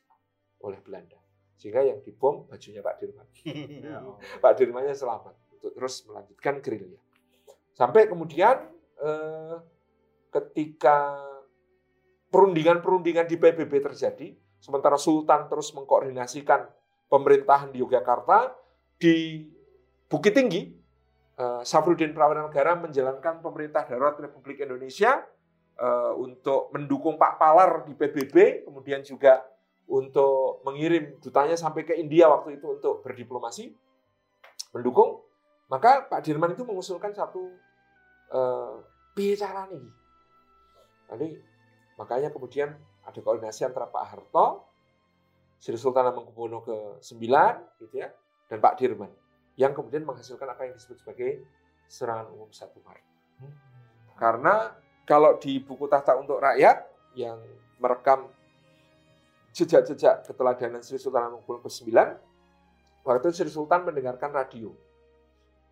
oleh 0.67 0.79
Belanda. 0.83 1.19
Sehingga 1.57 1.87
yang 1.87 2.03
dibom 2.03 2.51
bajunya 2.51 2.83
Pak 2.83 2.95
Dirman. 2.99 3.27
Ya. 3.87 4.03
Pak 4.43 4.53
Dirmannya 4.59 4.93
selamat 4.93 5.35
untuk 5.55 5.71
terus 5.73 6.03
melanjutkan 6.05 6.59
gerilya. 6.59 6.99
Sampai 7.77 8.11
kemudian 8.11 8.67
eh, 8.99 9.57
ketika 10.31 11.17
perundingan-perundingan 12.31 13.27
di 13.27 13.37
PBB 13.39 13.73
terjadi, 13.81 14.37
sementara 14.61 14.99
Sultan 14.99 15.47
terus 15.47 15.73
mengkoordinasikan 15.73 16.67
pemerintahan 17.07 17.71
di 17.71 17.81
Yogyakarta, 17.81 18.53
di 18.99 19.47
Bukit 20.07 20.35
Tinggi, 20.35 20.71
eh, 21.39 21.63
Safruddin 21.63 22.15
Prawanegara 22.15 22.79
menjalankan 22.79 23.43
pemerintah 23.43 23.87
darurat 23.87 24.19
Republik 24.19 24.63
Indonesia 24.63 25.23
eh, 25.77 26.13
untuk 26.17 26.73
mendukung 26.73 27.21
Pak 27.21 27.37
Palar 27.37 27.85
di 27.85 27.93
PBB, 27.95 28.67
kemudian 28.67 29.05
juga 29.05 29.45
untuk 29.87 30.67
mengirim 30.67 31.23
dutanya 31.23 31.55
sampai 31.55 31.87
ke 31.87 31.95
India 31.95 32.27
waktu 32.27 32.59
itu 32.59 32.81
untuk 32.81 33.07
berdiplomasi, 33.07 33.71
mendukung. 34.75 35.23
Maka 35.67 36.07
Pak 36.07 36.23
Dirman 36.23 36.55
itu 36.55 36.63
mengusulkan 36.63 37.15
satu 37.15 37.55
eh, 38.31 38.75
piye 39.15 39.35
cara 39.39 39.67
nih. 39.71 40.06
Nanti 41.11 41.39
makanya 41.97 42.29
kemudian 42.35 42.75
ada 43.07 43.19
koordinasi 43.23 43.63
antara 43.67 43.87
Pak 43.87 44.05
Harto, 44.05 44.67
Sri 45.57 45.79
Sultan 45.79 46.11
Hamengkubuwono 46.11 46.61
ke-9 46.67 47.23
gitu 47.81 47.95
ya, 47.97 48.11
dan 48.51 48.59
Pak 48.61 48.77
Dirman 48.77 49.11
yang 49.57 49.73
kemudian 49.73 50.05
menghasilkan 50.05 50.53
apa 50.53 50.69
yang 50.69 50.77
disebut 50.77 51.01
sebagai 51.01 51.47
serangan 51.89 52.29
umum 52.35 52.53
1 52.53 52.77
Maret. 52.85 53.07
Karena 54.17 54.75
kalau 55.09 55.41
di 55.41 55.63
buku 55.63 55.89
Tahta 55.89 56.19
untuk 56.19 56.43
Rakyat 56.43 56.85
yang 57.17 57.41
merekam 57.81 58.29
jejak-jejak 59.57 60.29
keteladanan 60.29 60.85
Sri 60.85 61.01
Sultan 61.01 61.33
Hamengkubuwono 61.33 61.65
ke-9, 61.65 61.89
waktu 63.07 63.19
itu 63.25 63.31
Sri 63.33 63.49
Sultan 63.49 63.89
mendengarkan 63.89 64.35
radio 64.35 64.75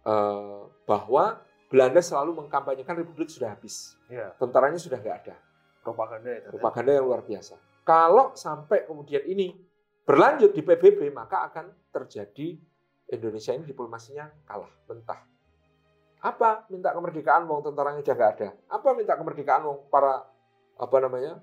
eh, 0.09 0.62
bahwa 0.88 1.44
Belanda 1.75 1.99
selalu 1.99 2.47
mengkampanyekan 2.47 2.95
Republik 3.03 3.27
sudah 3.27 3.51
habis. 3.51 3.99
Iya. 4.07 4.31
Tentaranya 4.39 4.79
sudah 4.79 4.95
nggak 4.95 5.17
ada. 5.27 5.35
Propaganda 5.83 6.31
ya. 6.31 6.47
Propaganda 6.47 6.91
yang 6.95 7.05
luar 7.11 7.27
biasa. 7.27 7.59
Kalau 7.83 8.31
sampai 8.39 8.87
kemudian 8.87 9.27
ini 9.27 9.51
berlanjut 10.07 10.55
di 10.55 10.63
PBB, 10.63 11.11
maka 11.11 11.51
akan 11.51 11.75
terjadi 11.91 12.55
Indonesia 13.11 13.53
ini 13.59 13.67
diplomasinya 13.67 14.31
kalah, 14.47 14.71
mentah. 14.87 15.19
Apa? 16.23 16.71
Minta 16.71 16.95
kemerdekaan, 16.95 17.43
wong 17.51 17.67
tentaranya 17.67 17.99
udah 18.07 18.15
nggak 18.15 18.33
ada. 18.39 18.49
Apa 18.71 18.89
minta 18.95 19.19
kemerdekaan, 19.19 19.67
wong 19.67 19.91
para 19.91 20.31
apa 20.79 20.96
namanya 21.03 21.42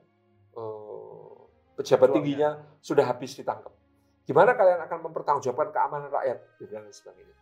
eh, 0.55 1.35
pejabat 1.75 2.07
tingginya 2.15 2.55
sudah 2.79 3.03
habis 3.03 3.35
ditangkap. 3.35 3.75
Gimana 4.23 4.55
kalian 4.55 4.79
akan 4.79 5.11
mempertanggungjawabkan 5.11 5.75
keamanan 5.75 6.07
rakyat 6.07 6.39
gitu 6.55 6.71
dan 6.71 6.87
sebagainya. 6.87 7.35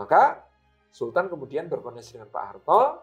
Maka 0.00 0.48
Sultan 0.92 1.32
kemudian 1.32 1.72
berkoordinasi 1.72 2.20
dengan 2.20 2.28
Pak 2.28 2.44
Harto 2.44 3.00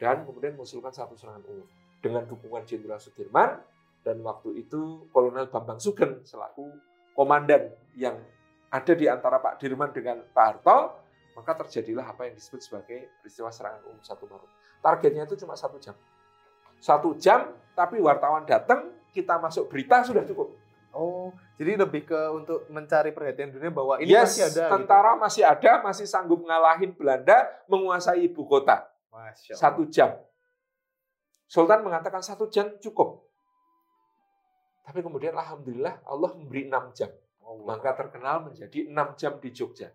dan 0.00 0.24
kemudian 0.24 0.56
mengusulkan 0.56 0.90
satu 0.90 1.14
serangan 1.20 1.44
umum 1.44 1.68
dengan 2.00 2.24
dukungan 2.24 2.64
Jenderal 2.64 2.96
Sudirman 2.96 3.60
dan 4.00 4.24
waktu 4.24 4.64
itu 4.64 5.10
Kolonel 5.12 5.52
Bambang 5.52 5.76
Sugeng 5.76 6.24
selaku 6.24 6.64
komandan 7.12 7.72
yang 7.96 8.16
ada 8.72 8.92
di 8.92 9.06
antara 9.08 9.40
Pak 9.40 9.56
Dirman 9.62 9.90
dengan 9.94 10.20
Pak 10.32 10.44
Harto, 10.44 10.78
maka 11.32 11.52
terjadilah 11.64 12.12
apa 12.12 12.28
yang 12.28 12.34
disebut 12.36 12.60
sebagai 12.60 13.08
peristiwa 13.22 13.48
serangan 13.48 13.82
umum 13.88 14.02
satu 14.02 14.28
Maret. 14.28 14.50
Targetnya 14.84 15.24
itu 15.24 15.36
cuma 15.40 15.56
satu 15.56 15.80
jam. 15.80 15.96
Satu 16.76 17.16
jam, 17.16 17.56
tapi 17.72 17.96
wartawan 18.02 18.44
datang, 18.44 18.92
kita 19.16 19.40
masuk 19.40 19.72
berita 19.72 20.04
sudah 20.04 20.28
cukup. 20.28 20.52
Oh, 20.96 21.28
jadi 21.60 21.76
lebih 21.76 22.08
ke 22.08 22.20
untuk 22.32 22.64
mencari 22.72 23.12
perhatian 23.12 23.52
dunia 23.52 23.68
bahwa 23.68 24.00
ini 24.00 24.16
yes, 24.16 24.32
masih 24.32 24.44
ada. 24.48 24.64
gitu. 24.64 24.72
tentara 24.80 25.12
masih 25.20 25.44
ada, 25.44 25.72
masih 25.84 26.08
sanggup 26.08 26.40
ngalahin 26.40 26.96
Belanda 26.96 27.44
menguasai 27.68 28.24
ibu 28.24 28.48
kota. 28.48 28.88
Masya 29.12 29.52
Allah. 29.52 29.60
Satu 29.60 29.82
jam. 29.92 30.16
Sultan 31.44 31.84
mengatakan 31.84 32.24
satu 32.24 32.48
jam 32.48 32.72
cukup. 32.80 33.28
Tapi 34.88 35.04
kemudian 35.04 35.36
Alhamdulillah 35.36 36.00
Allah 36.08 36.30
memberi 36.32 36.64
enam 36.64 36.88
jam. 36.96 37.12
Maka 37.44 37.92
terkenal 37.92 38.48
menjadi 38.48 38.88
enam 38.88 39.12
jam 39.20 39.36
di 39.36 39.52
Jogja. 39.52 39.92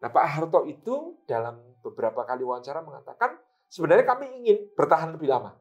Nah 0.00 0.08
Pak 0.08 0.24
Harto 0.24 0.64
itu 0.64 1.20
dalam 1.28 1.60
beberapa 1.84 2.24
kali 2.24 2.40
wawancara 2.40 2.80
mengatakan 2.80 3.36
sebenarnya 3.68 4.08
kami 4.08 4.32
ingin 4.42 4.58
bertahan 4.72 5.12
lebih 5.12 5.28
lama. 5.28 5.54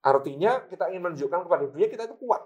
Artinya 0.00 0.64
kita 0.70 0.88
ingin 0.94 1.10
menunjukkan 1.10 1.40
kepada 1.44 1.64
dunia 1.68 1.88
kita 1.90 2.06
itu 2.06 2.16
kuat. 2.22 2.40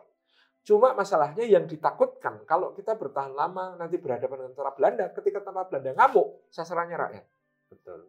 Cuma 0.65 0.97
masalahnya 0.97 1.45
yang 1.45 1.69
ditakutkan 1.69 2.41
kalau 2.49 2.73
kita 2.73 2.97
bertahan 2.97 3.37
lama 3.37 3.77
nanti 3.77 4.01
berhadapan 4.01 4.49
dengan 4.49 4.53
tentara 4.57 4.73
Belanda, 4.73 5.05
ketika 5.13 5.45
tentara 5.45 5.69
Belanda 5.69 5.93
ngamuk, 5.93 6.49
sasarannya 6.49 6.97
rakyat. 6.97 7.25
Betul. 7.69 8.09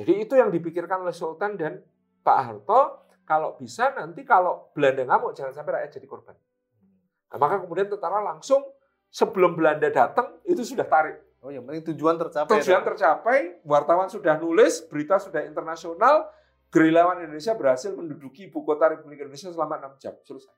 Jadi 0.00 0.12
itu 0.16 0.32
yang 0.32 0.48
dipikirkan 0.48 1.04
oleh 1.04 1.12
Sultan 1.12 1.60
dan 1.60 1.84
Pak 2.24 2.38
Harto, 2.40 2.80
kalau 3.28 3.52
bisa 3.60 3.92
nanti 3.92 4.24
kalau 4.24 4.72
Belanda 4.72 5.04
ngamuk 5.04 5.36
jangan 5.36 5.52
sampai 5.52 5.76
rakyat 5.76 6.00
jadi 6.00 6.06
korban. 6.08 6.36
Nah, 7.30 7.36
maka 7.36 7.60
kemudian 7.60 7.92
tentara 7.92 8.24
langsung 8.24 8.64
sebelum 9.12 9.52
Belanda 9.52 9.92
datang 9.92 10.40
itu 10.48 10.64
sudah 10.64 10.88
tarik. 10.88 11.20
Oh, 11.44 11.52
yang 11.52 11.68
penting 11.68 11.92
tujuan 11.92 12.16
tercapai. 12.16 12.64
Tujuan 12.64 12.80
tercapai, 12.80 13.60
wartawan 13.64 14.08
sudah 14.08 14.40
nulis, 14.40 14.84
berita 14.88 15.20
sudah 15.20 15.44
internasional, 15.44 16.32
gerilyawan 16.72 17.28
Indonesia 17.28 17.52
berhasil 17.56 17.92
menduduki 17.92 18.48
ibu 18.48 18.64
kota 18.64 18.96
Republik 18.96 19.20
Indonesia 19.20 19.52
selama 19.52 19.96
6 19.96 20.00
jam. 20.00 20.14
Selesai. 20.24 20.52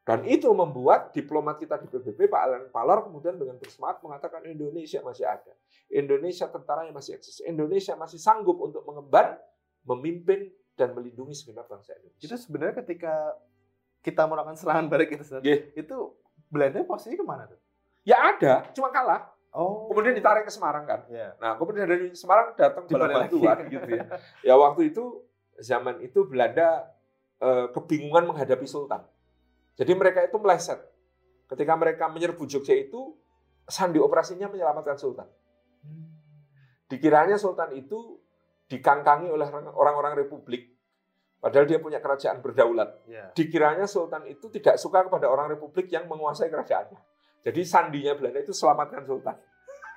Dan 0.00 0.24
itu 0.24 0.48
membuat 0.50 1.12
diplomat 1.12 1.60
kita 1.60 1.76
di 1.76 1.86
PBB, 1.86 2.32
Pak 2.32 2.40
Alan 2.40 2.64
Palor, 2.72 3.04
kemudian 3.04 3.36
dengan 3.36 3.60
bersemangat 3.60 4.00
mengatakan 4.00 4.42
Indonesia 4.48 5.04
masih 5.04 5.28
ada. 5.28 5.52
Indonesia 5.92 6.48
tentaranya 6.48 6.90
masih 6.90 7.20
eksis. 7.20 7.44
Indonesia 7.44 7.94
masih 7.94 8.16
sanggup 8.16 8.56
untuk 8.58 8.80
mengemban, 8.88 9.36
memimpin, 9.84 10.48
dan 10.74 10.96
melindungi 10.96 11.36
segenap 11.36 11.68
bangsa 11.68 11.92
Indonesia. 12.00 12.26
Itu 12.32 12.36
sebenarnya 12.40 12.80
ketika 12.80 13.36
kita 14.00 14.24
melakukan 14.24 14.56
serangan 14.56 14.88
balik 14.88 15.12
itu, 15.12 15.24
yeah. 15.44 15.60
itu 15.76 15.96
Belanda 16.48 16.80
posisinya 16.88 17.20
ke 17.20 17.26
mana 17.28 17.44
tuh? 17.44 17.60
Ya 18.00 18.16
ada, 18.16 18.72
cuma 18.72 18.88
kalah. 18.88 19.28
Oh. 19.52 19.92
Kemudian 19.92 20.16
ditarik 20.16 20.48
ke 20.48 20.52
Semarang 20.54 20.88
kan. 20.88 21.04
Yeah. 21.12 21.36
Nah, 21.36 21.60
kemudian 21.60 21.84
dari 21.84 22.16
Semarang 22.16 22.56
datang 22.56 22.88
bala 22.88 23.06
bantuan 23.12 23.68
gitu 23.68 23.90
ya. 23.92 24.04
Ya 24.40 24.54
waktu 24.56 24.94
itu 24.94 25.20
zaman 25.60 26.00
itu 26.00 26.24
Belanda 26.24 26.88
eh, 27.42 27.68
kebingungan 27.76 28.30
menghadapi 28.30 28.64
Sultan. 28.64 29.04
Jadi 29.80 29.92
mereka 29.96 30.20
itu 30.20 30.36
meleset. 30.36 30.76
Ketika 31.48 31.72
mereka 31.72 32.12
menyerbu 32.12 32.44
Jogja 32.44 32.76
itu 32.76 33.16
sandi 33.64 33.96
operasinya 33.96 34.52
menyelamatkan 34.52 35.00
Sultan. 35.00 35.24
Dikiranya 36.84 37.40
Sultan 37.40 37.72
itu 37.72 38.20
dikangkangi 38.68 39.32
oleh 39.32 39.48
orang-orang 39.72 40.20
Republik. 40.20 40.76
Padahal 41.40 41.64
dia 41.64 41.80
punya 41.80 42.04
kerajaan 42.04 42.44
berdaulat. 42.44 43.00
Yeah. 43.08 43.32
Dikiranya 43.32 43.88
Sultan 43.88 44.28
itu 44.28 44.52
tidak 44.52 44.76
suka 44.76 45.08
kepada 45.08 45.32
orang 45.32 45.48
Republik 45.48 45.88
yang 45.88 46.04
menguasai 46.04 46.52
kerajaannya. 46.52 47.00
Jadi 47.40 47.60
sandinya 47.64 48.12
Belanda 48.12 48.44
itu 48.44 48.52
selamatkan 48.52 49.00
Sultan. 49.08 49.40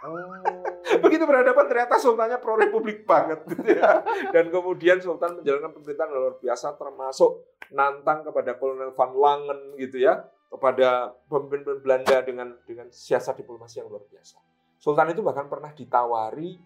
Oh. 0.04 1.00
Begitu 1.00 1.24
berhadapan 1.24 1.66
ternyata 1.72 1.96
Sultannya 1.96 2.38
pro 2.44 2.60
Republik 2.60 3.08
banget. 3.08 3.40
Ya. 3.64 4.04
Dan 4.36 4.52
kemudian 4.52 5.00
Sultan 5.00 5.40
menjalankan 5.40 5.72
pemerintahan 5.80 6.12
luar 6.12 6.36
biasa 6.38 6.76
termasuk 6.76 7.56
nantang 7.72 8.28
kepada 8.28 8.60
Kolonel 8.60 8.92
Van 8.92 9.12
Langen 9.16 9.80
gitu 9.80 10.04
ya. 10.04 10.28
Kepada 10.52 11.16
pemimpin 11.26 11.82
Belanda 11.82 12.22
dengan 12.22 12.54
dengan 12.68 12.92
siasat 12.92 13.42
diplomasi 13.42 13.82
yang 13.82 13.90
luar 13.90 14.06
biasa. 14.06 14.38
Sultan 14.78 15.16
itu 15.16 15.24
bahkan 15.24 15.48
pernah 15.48 15.72
ditawari, 15.72 16.60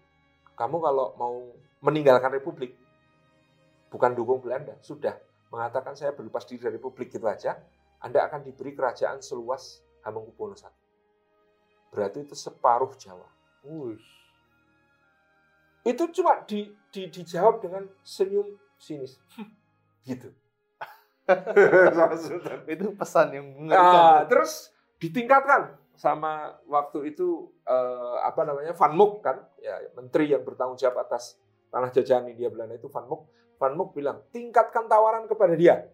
kamu 0.58 0.76
kalau 0.82 1.14
mau 1.14 1.54
meninggalkan 1.80 2.34
Republik, 2.34 2.74
bukan 3.88 4.12
dukung 4.12 4.42
Belanda, 4.42 4.74
sudah 4.82 5.14
mengatakan 5.54 5.94
saya 5.94 6.12
berlepas 6.12 6.44
diri 6.44 6.60
dari 6.60 6.76
Republik 6.76 7.14
gitu 7.14 7.24
aja, 7.30 7.56
Anda 8.02 8.26
akan 8.26 8.42
diberi 8.42 8.74
kerajaan 8.74 9.22
seluas 9.22 9.80
Hamengkubuwono 10.02 10.58
I. 10.58 10.87
Berarti 11.88 12.24
itu 12.24 12.34
separuh 12.36 12.92
Jawa. 12.96 13.28
Uish. 13.64 14.08
Itu 15.84 16.10
cuma 16.12 16.44
di, 16.44 16.68
di, 16.92 17.08
dijawab 17.08 17.64
dengan 17.64 17.88
senyum 18.04 18.56
sinis. 18.76 19.16
gitu. 20.08 20.28
itu 22.64 22.86
pesan 22.96 23.36
yang 23.36 23.46
Nah, 23.52 23.60
mengerikan. 23.60 24.24
terus 24.32 24.72
ditingkatkan 24.96 25.76
sama 25.92 26.56
waktu 26.64 27.12
itu 27.12 27.52
eh, 27.68 28.16
apa 28.24 28.48
namanya 28.48 28.72
Van 28.72 28.96
Mook 28.96 29.20
kan, 29.20 29.36
ya 29.60 29.76
menteri 29.92 30.32
yang 30.32 30.40
bertanggung 30.40 30.80
jawab 30.80 31.04
atas 31.04 31.36
tanah 31.68 31.92
jajahan 31.92 32.32
India 32.32 32.48
Belanda 32.48 32.76
itu 32.80 32.88
Van 32.88 33.04
Mook. 33.04 33.28
Van 33.60 33.74
Mook 33.76 33.92
bilang 33.92 34.24
tingkatkan 34.32 34.88
tawaran 34.88 35.28
kepada 35.28 35.52
dia. 35.52 35.84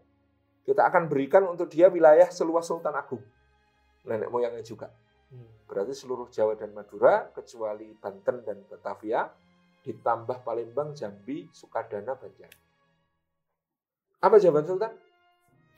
Kita 0.64 0.86
akan 0.86 1.10
berikan 1.10 1.44
untuk 1.50 1.68
dia 1.68 1.90
wilayah 1.92 2.30
seluas 2.30 2.64
Sultan 2.64 2.94
Agung 2.94 3.20
nenek 4.04 4.28
moyangnya 4.28 4.62
juga. 4.62 4.92
Berarti 5.64 5.96
seluruh 5.96 6.28
Jawa 6.28 6.54
dan 6.60 6.76
Madura, 6.76 7.32
kecuali 7.32 7.96
Banten 7.96 8.44
dan 8.44 8.58
Batavia, 8.68 9.24
ditambah 9.84 10.44
Palembang, 10.44 10.92
Jambi, 10.92 11.48
Sukadana, 11.52 12.16
Banjar. 12.16 12.52
Apa 14.24 14.40
jawaban 14.40 14.64
Sultan? 14.64 14.92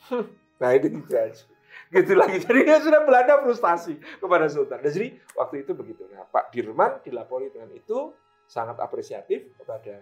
nah 0.62 0.70
itu 0.74 0.87
gitu 0.91 1.14
aja. 1.14 1.45
Gitu 1.91 2.12
lagi. 2.14 2.39
Jadi 2.39 2.61
dia 2.62 2.78
sudah 2.78 3.03
Belanda 3.03 3.43
frustasi 3.43 3.99
kepada 4.22 4.47
Sultan. 4.47 4.78
Dan 4.82 4.91
jadi 4.91 5.18
waktu 5.34 5.66
itu 5.66 5.74
begitu. 5.74 6.07
Nah, 6.11 6.26
Pak 6.26 6.55
Dirman 6.55 7.03
dilapori 7.03 7.51
dengan 7.51 7.74
itu 7.74 8.14
sangat 8.47 8.78
apresiatif 8.78 9.51
kepada 9.59 9.99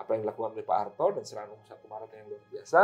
apa 0.00 0.10
yang 0.16 0.22
dilakukan 0.24 0.56
oleh 0.56 0.64
Pak 0.64 0.78
Harto 0.78 1.06
dan 1.12 1.22
serangan 1.26 1.58
umum 1.58 1.66
1 1.66 1.90
Maret 1.90 2.10
yang 2.14 2.26
luar 2.30 2.44
biasa. 2.48 2.82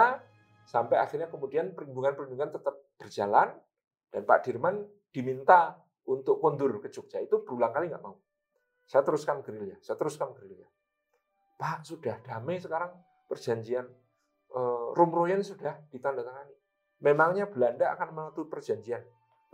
Sampai 0.67 0.99
akhirnya 0.99 1.31
kemudian 1.31 1.71
perlindungan-perlindungan 1.79 2.59
tetap 2.59 2.75
berjalan 2.99 3.55
dan 4.11 4.23
Pak 4.27 4.43
Dirman 4.43 4.83
diminta 5.15 5.79
untuk 6.07 6.39
kondur 6.39 6.71
ke 6.79 6.89
Jogja 6.89 7.19
itu 7.19 7.43
berulang 7.43 7.75
kali 7.75 7.91
nggak 7.91 8.03
mau. 8.03 8.17
Saya 8.87 9.03
teruskan 9.03 9.43
gerilya, 9.43 9.77
saya 9.83 9.99
teruskan 9.99 10.31
gerilya. 10.33 10.67
Pak 11.59 11.83
sudah 11.83 12.23
damai 12.23 12.63
sekarang 12.63 12.95
perjanjian 13.27 13.87
uh, 14.55 14.95
Rumroyen 14.95 15.43
sudah 15.43 15.83
ditandatangani. 15.91 16.55
Memangnya 17.03 17.51
Belanda 17.51 17.93
akan 17.99 18.09
menutup 18.15 18.47
perjanjian. 18.49 19.03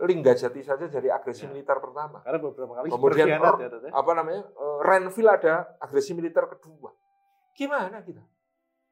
Linggajati 0.03 0.61
saja 0.65 0.85
dari 0.89 1.07
agresi 1.07 1.47
Ya. 1.47 1.53
militer 1.53 1.77
pertama. 1.79 2.19
Karena 2.25 2.39
beberapa 2.41 2.73
kali 2.75 2.87
Kemudian 2.91 3.27
ya, 3.29 3.39
ya. 3.39 3.91
Apa 3.93 4.11
namanya? 4.17 4.43
uh, 4.57 4.79
Renville 4.83 5.31
ada 5.31 5.77
agresi 5.79 6.11
militer 6.11 6.43
kedua. 6.49 6.91
Gimana 7.55 8.01
kita? 8.03 8.21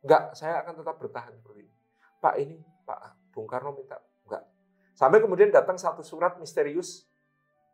Enggak, 0.01 0.33
saya 0.33 0.61
akan 0.65 0.81
tetap 0.81 0.95
bertahan 1.01 1.33
seperti 1.35 1.67
ini. 1.67 1.73
Pak 2.21 2.35
ini, 2.37 2.57
Pak 2.85 3.33
Bung 3.33 3.49
Karno 3.49 3.73
minta 3.75 3.97
enggak. 4.25 4.45
Sampai 4.93 5.19
kemudian 5.19 5.49
datang 5.49 5.75
satu 5.75 6.05
surat 6.05 6.37
misterius 6.37 7.10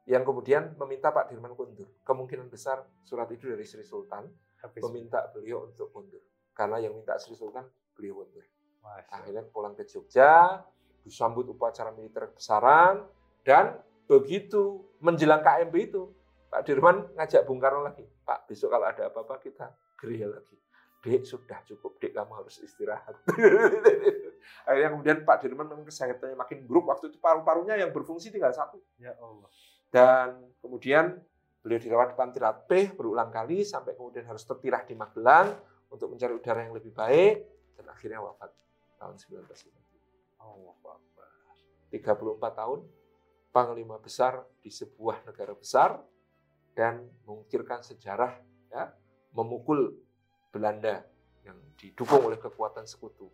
yang 0.07 0.23
kemudian 0.23 0.71
meminta 0.79 1.11
Pak 1.11 1.27
Dirman 1.27 1.51
mundur. 1.51 1.91
Kemungkinan 2.07 2.47
besar 2.47 2.87
surat 3.03 3.27
itu 3.27 3.51
dari 3.51 3.67
Sri 3.67 3.83
Sultan 3.83 4.23
Habis. 4.63 4.81
meminta 4.87 5.27
beliau 5.35 5.67
untuk 5.67 5.91
mundur. 5.91 6.23
Karena 6.55 6.79
yang 6.79 6.95
minta 6.95 7.19
Sri 7.19 7.35
Sultan 7.35 7.67
beliau 7.91 8.23
mundur. 8.23 8.47
Masya 8.87 9.11
Akhirnya 9.11 9.43
pulang 9.51 9.75
ke 9.75 9.83
Jogja, 9.83 10.63
disambut 11.03 11.51
upacara 11.51 11.91
militer 11.91 12.31
besaran, 12.31 13.03
dan 13.43 13.83
begitu 14.07 14.87
menjelang 15.03 15.43
KMB 15.43 15.75
itu, 15.75 16.07
Pak 16.47 16.63
Dirman 16.63 17.11
ngajak 17.19 17.43
Bung 17.43 17.59
Karno 17.59 17.83
lagi, 17.83 18.07
Pak 18.23 18.47
besok 18.47 18.71
kalau 18.71 18.87
ada 18.87 19.11
apa-apa 19.11 19.43
kita 19.43 19.75
gerilya 19.99 20.31
lagi. 20.31 20.55
Dek 21.03 21.27
sudah 21.27 21.59
cukup, 21.67 21.99
dek 21.99 22.15
kamu 22.15 22.31
harus 22.31 22.63
istirahat. 22.63 23.15
Akhirnya 24.67 24.89
kemudian 24.95 25.17
Pak 25.27 25.43
Dirman 25.43 25.67
memang 25.67 25.85
kesehatannya 25.87 26.39
makin 26.39 26.63
buruk, 26.63 26.87
waktu 26.87 27.11
itu 27.11 27.19
paru-parunya 27.19 27.75
yang 27.75 27.91
berfungsi 27.91 28.31
tinggal 28.31 28.55
satu. 28.55 28.79
Ya 28.97 29.11
Allah. 29.19 29.51
Dan 29.87 30.51
kemudian 30.59 31.15
beliau 31.63 31.79
dirawat 31.79 32.13
di 32.13 32.15
Panti 32.15 32.37
Ratpeh 32.39 32.85
berulang 32.95 33.31
kali 33.31 33.63
sampai 33.63 33.95
kemudian 33.95 34.27
harus 34.27 34.43
tertirah 34.43 34.83
di 34.87 34.95
Magelang 34.95 35.51
untuk 35.91 36.11
mencari 36.11 36.35
udara 36.35 36.63
yang 36.63 36.75
lebih 36.75 36.91
baik 36.91 37.35
dan 37.79 37.85
akhirnya 37.91 38.19
wafat 38.23 38.51
tahun 38.99 39.15
1990. 39.19 40.43
Allah 40.43 40.75
Akbar. 40.75 41.27
34 41.91 42.59
tahun 42.59 42.79
panglima 43.55 43.97
besar 43.97 44.43
di 44.59 44.69
sebuah 44.69 45.23
negara 45.23 45.55
besar 45.55 45.97
dan 46.77 47.07
mengukirkan 47.25 47.81
sejarah 47.81 48.37
ya, 48.69 48.93
memukul 49.33 49.97
Belanda 50.53 51.01
yang 51.41 51.57
didukung 51.79 52.27
oleh 52.27 52.37
kekuatan 52.37 52.85
sekutu. 52.85 53.31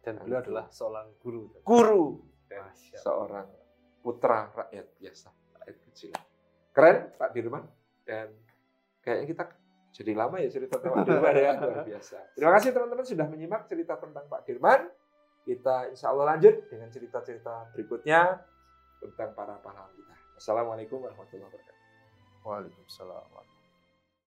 Dan 0.00 0.16
beliau 0.16 0.40
adalah 0.40 0.66
seorang 0.72 1.12
guru. 1.20 1.60
Guru 1.60 2.24
dan 2.48 2.72
seorang 2.72 3.48
putra 4.00 4.48
rakyat 4.48 4.96
biasa, 4.96 5.28
kecil. 5.90 6.14
Keren 6.70 7.10
Pak 7.18 7.30
Dirman 7.34 7.64
dan 8.06 8.30
kayaknya 9.02 9.26
kita 9.26 9.44
jadi 9.90 10.12
lama 10.14 10.38
ya 10.38 10.48
cerita 10.48 10.78
tentang 10.78 11.02
Pak 11.02 11.06
Dirman 11.06 11.34
ya 11.34 11.52
luar 11.58 11.82
biasa. 11.82 12.16
Terima 12.38 12.52
kasih 12.56 12.70
teman-teman 12.70 13.06
sudah 13.06 13.26
menyimak 13.26 13.62
cerita 13.66 13.94
tentang 13.98 14.24
Pak 14.30 14.46
Dirman. 14.46 14.80
Kita 15.40 15.90
insya 15.90 16.12
Allah 16.14 16.36
lanjut 16.36 16.68
dengan 16.68 16.88
cerita-cerita 16.92 17.74
berikutnya 17.74 18.38
tentang 19.00 19.32
para 19.32 19.56
pahlawan 19.58 19.90
kita. 19.96 20.14
Assalamualaikum 20.36 21.00
warahmatullahi 21.00 21.48
wabarakatuh. 21.48 21.86
Waalaikumsalam. 22.44 23.49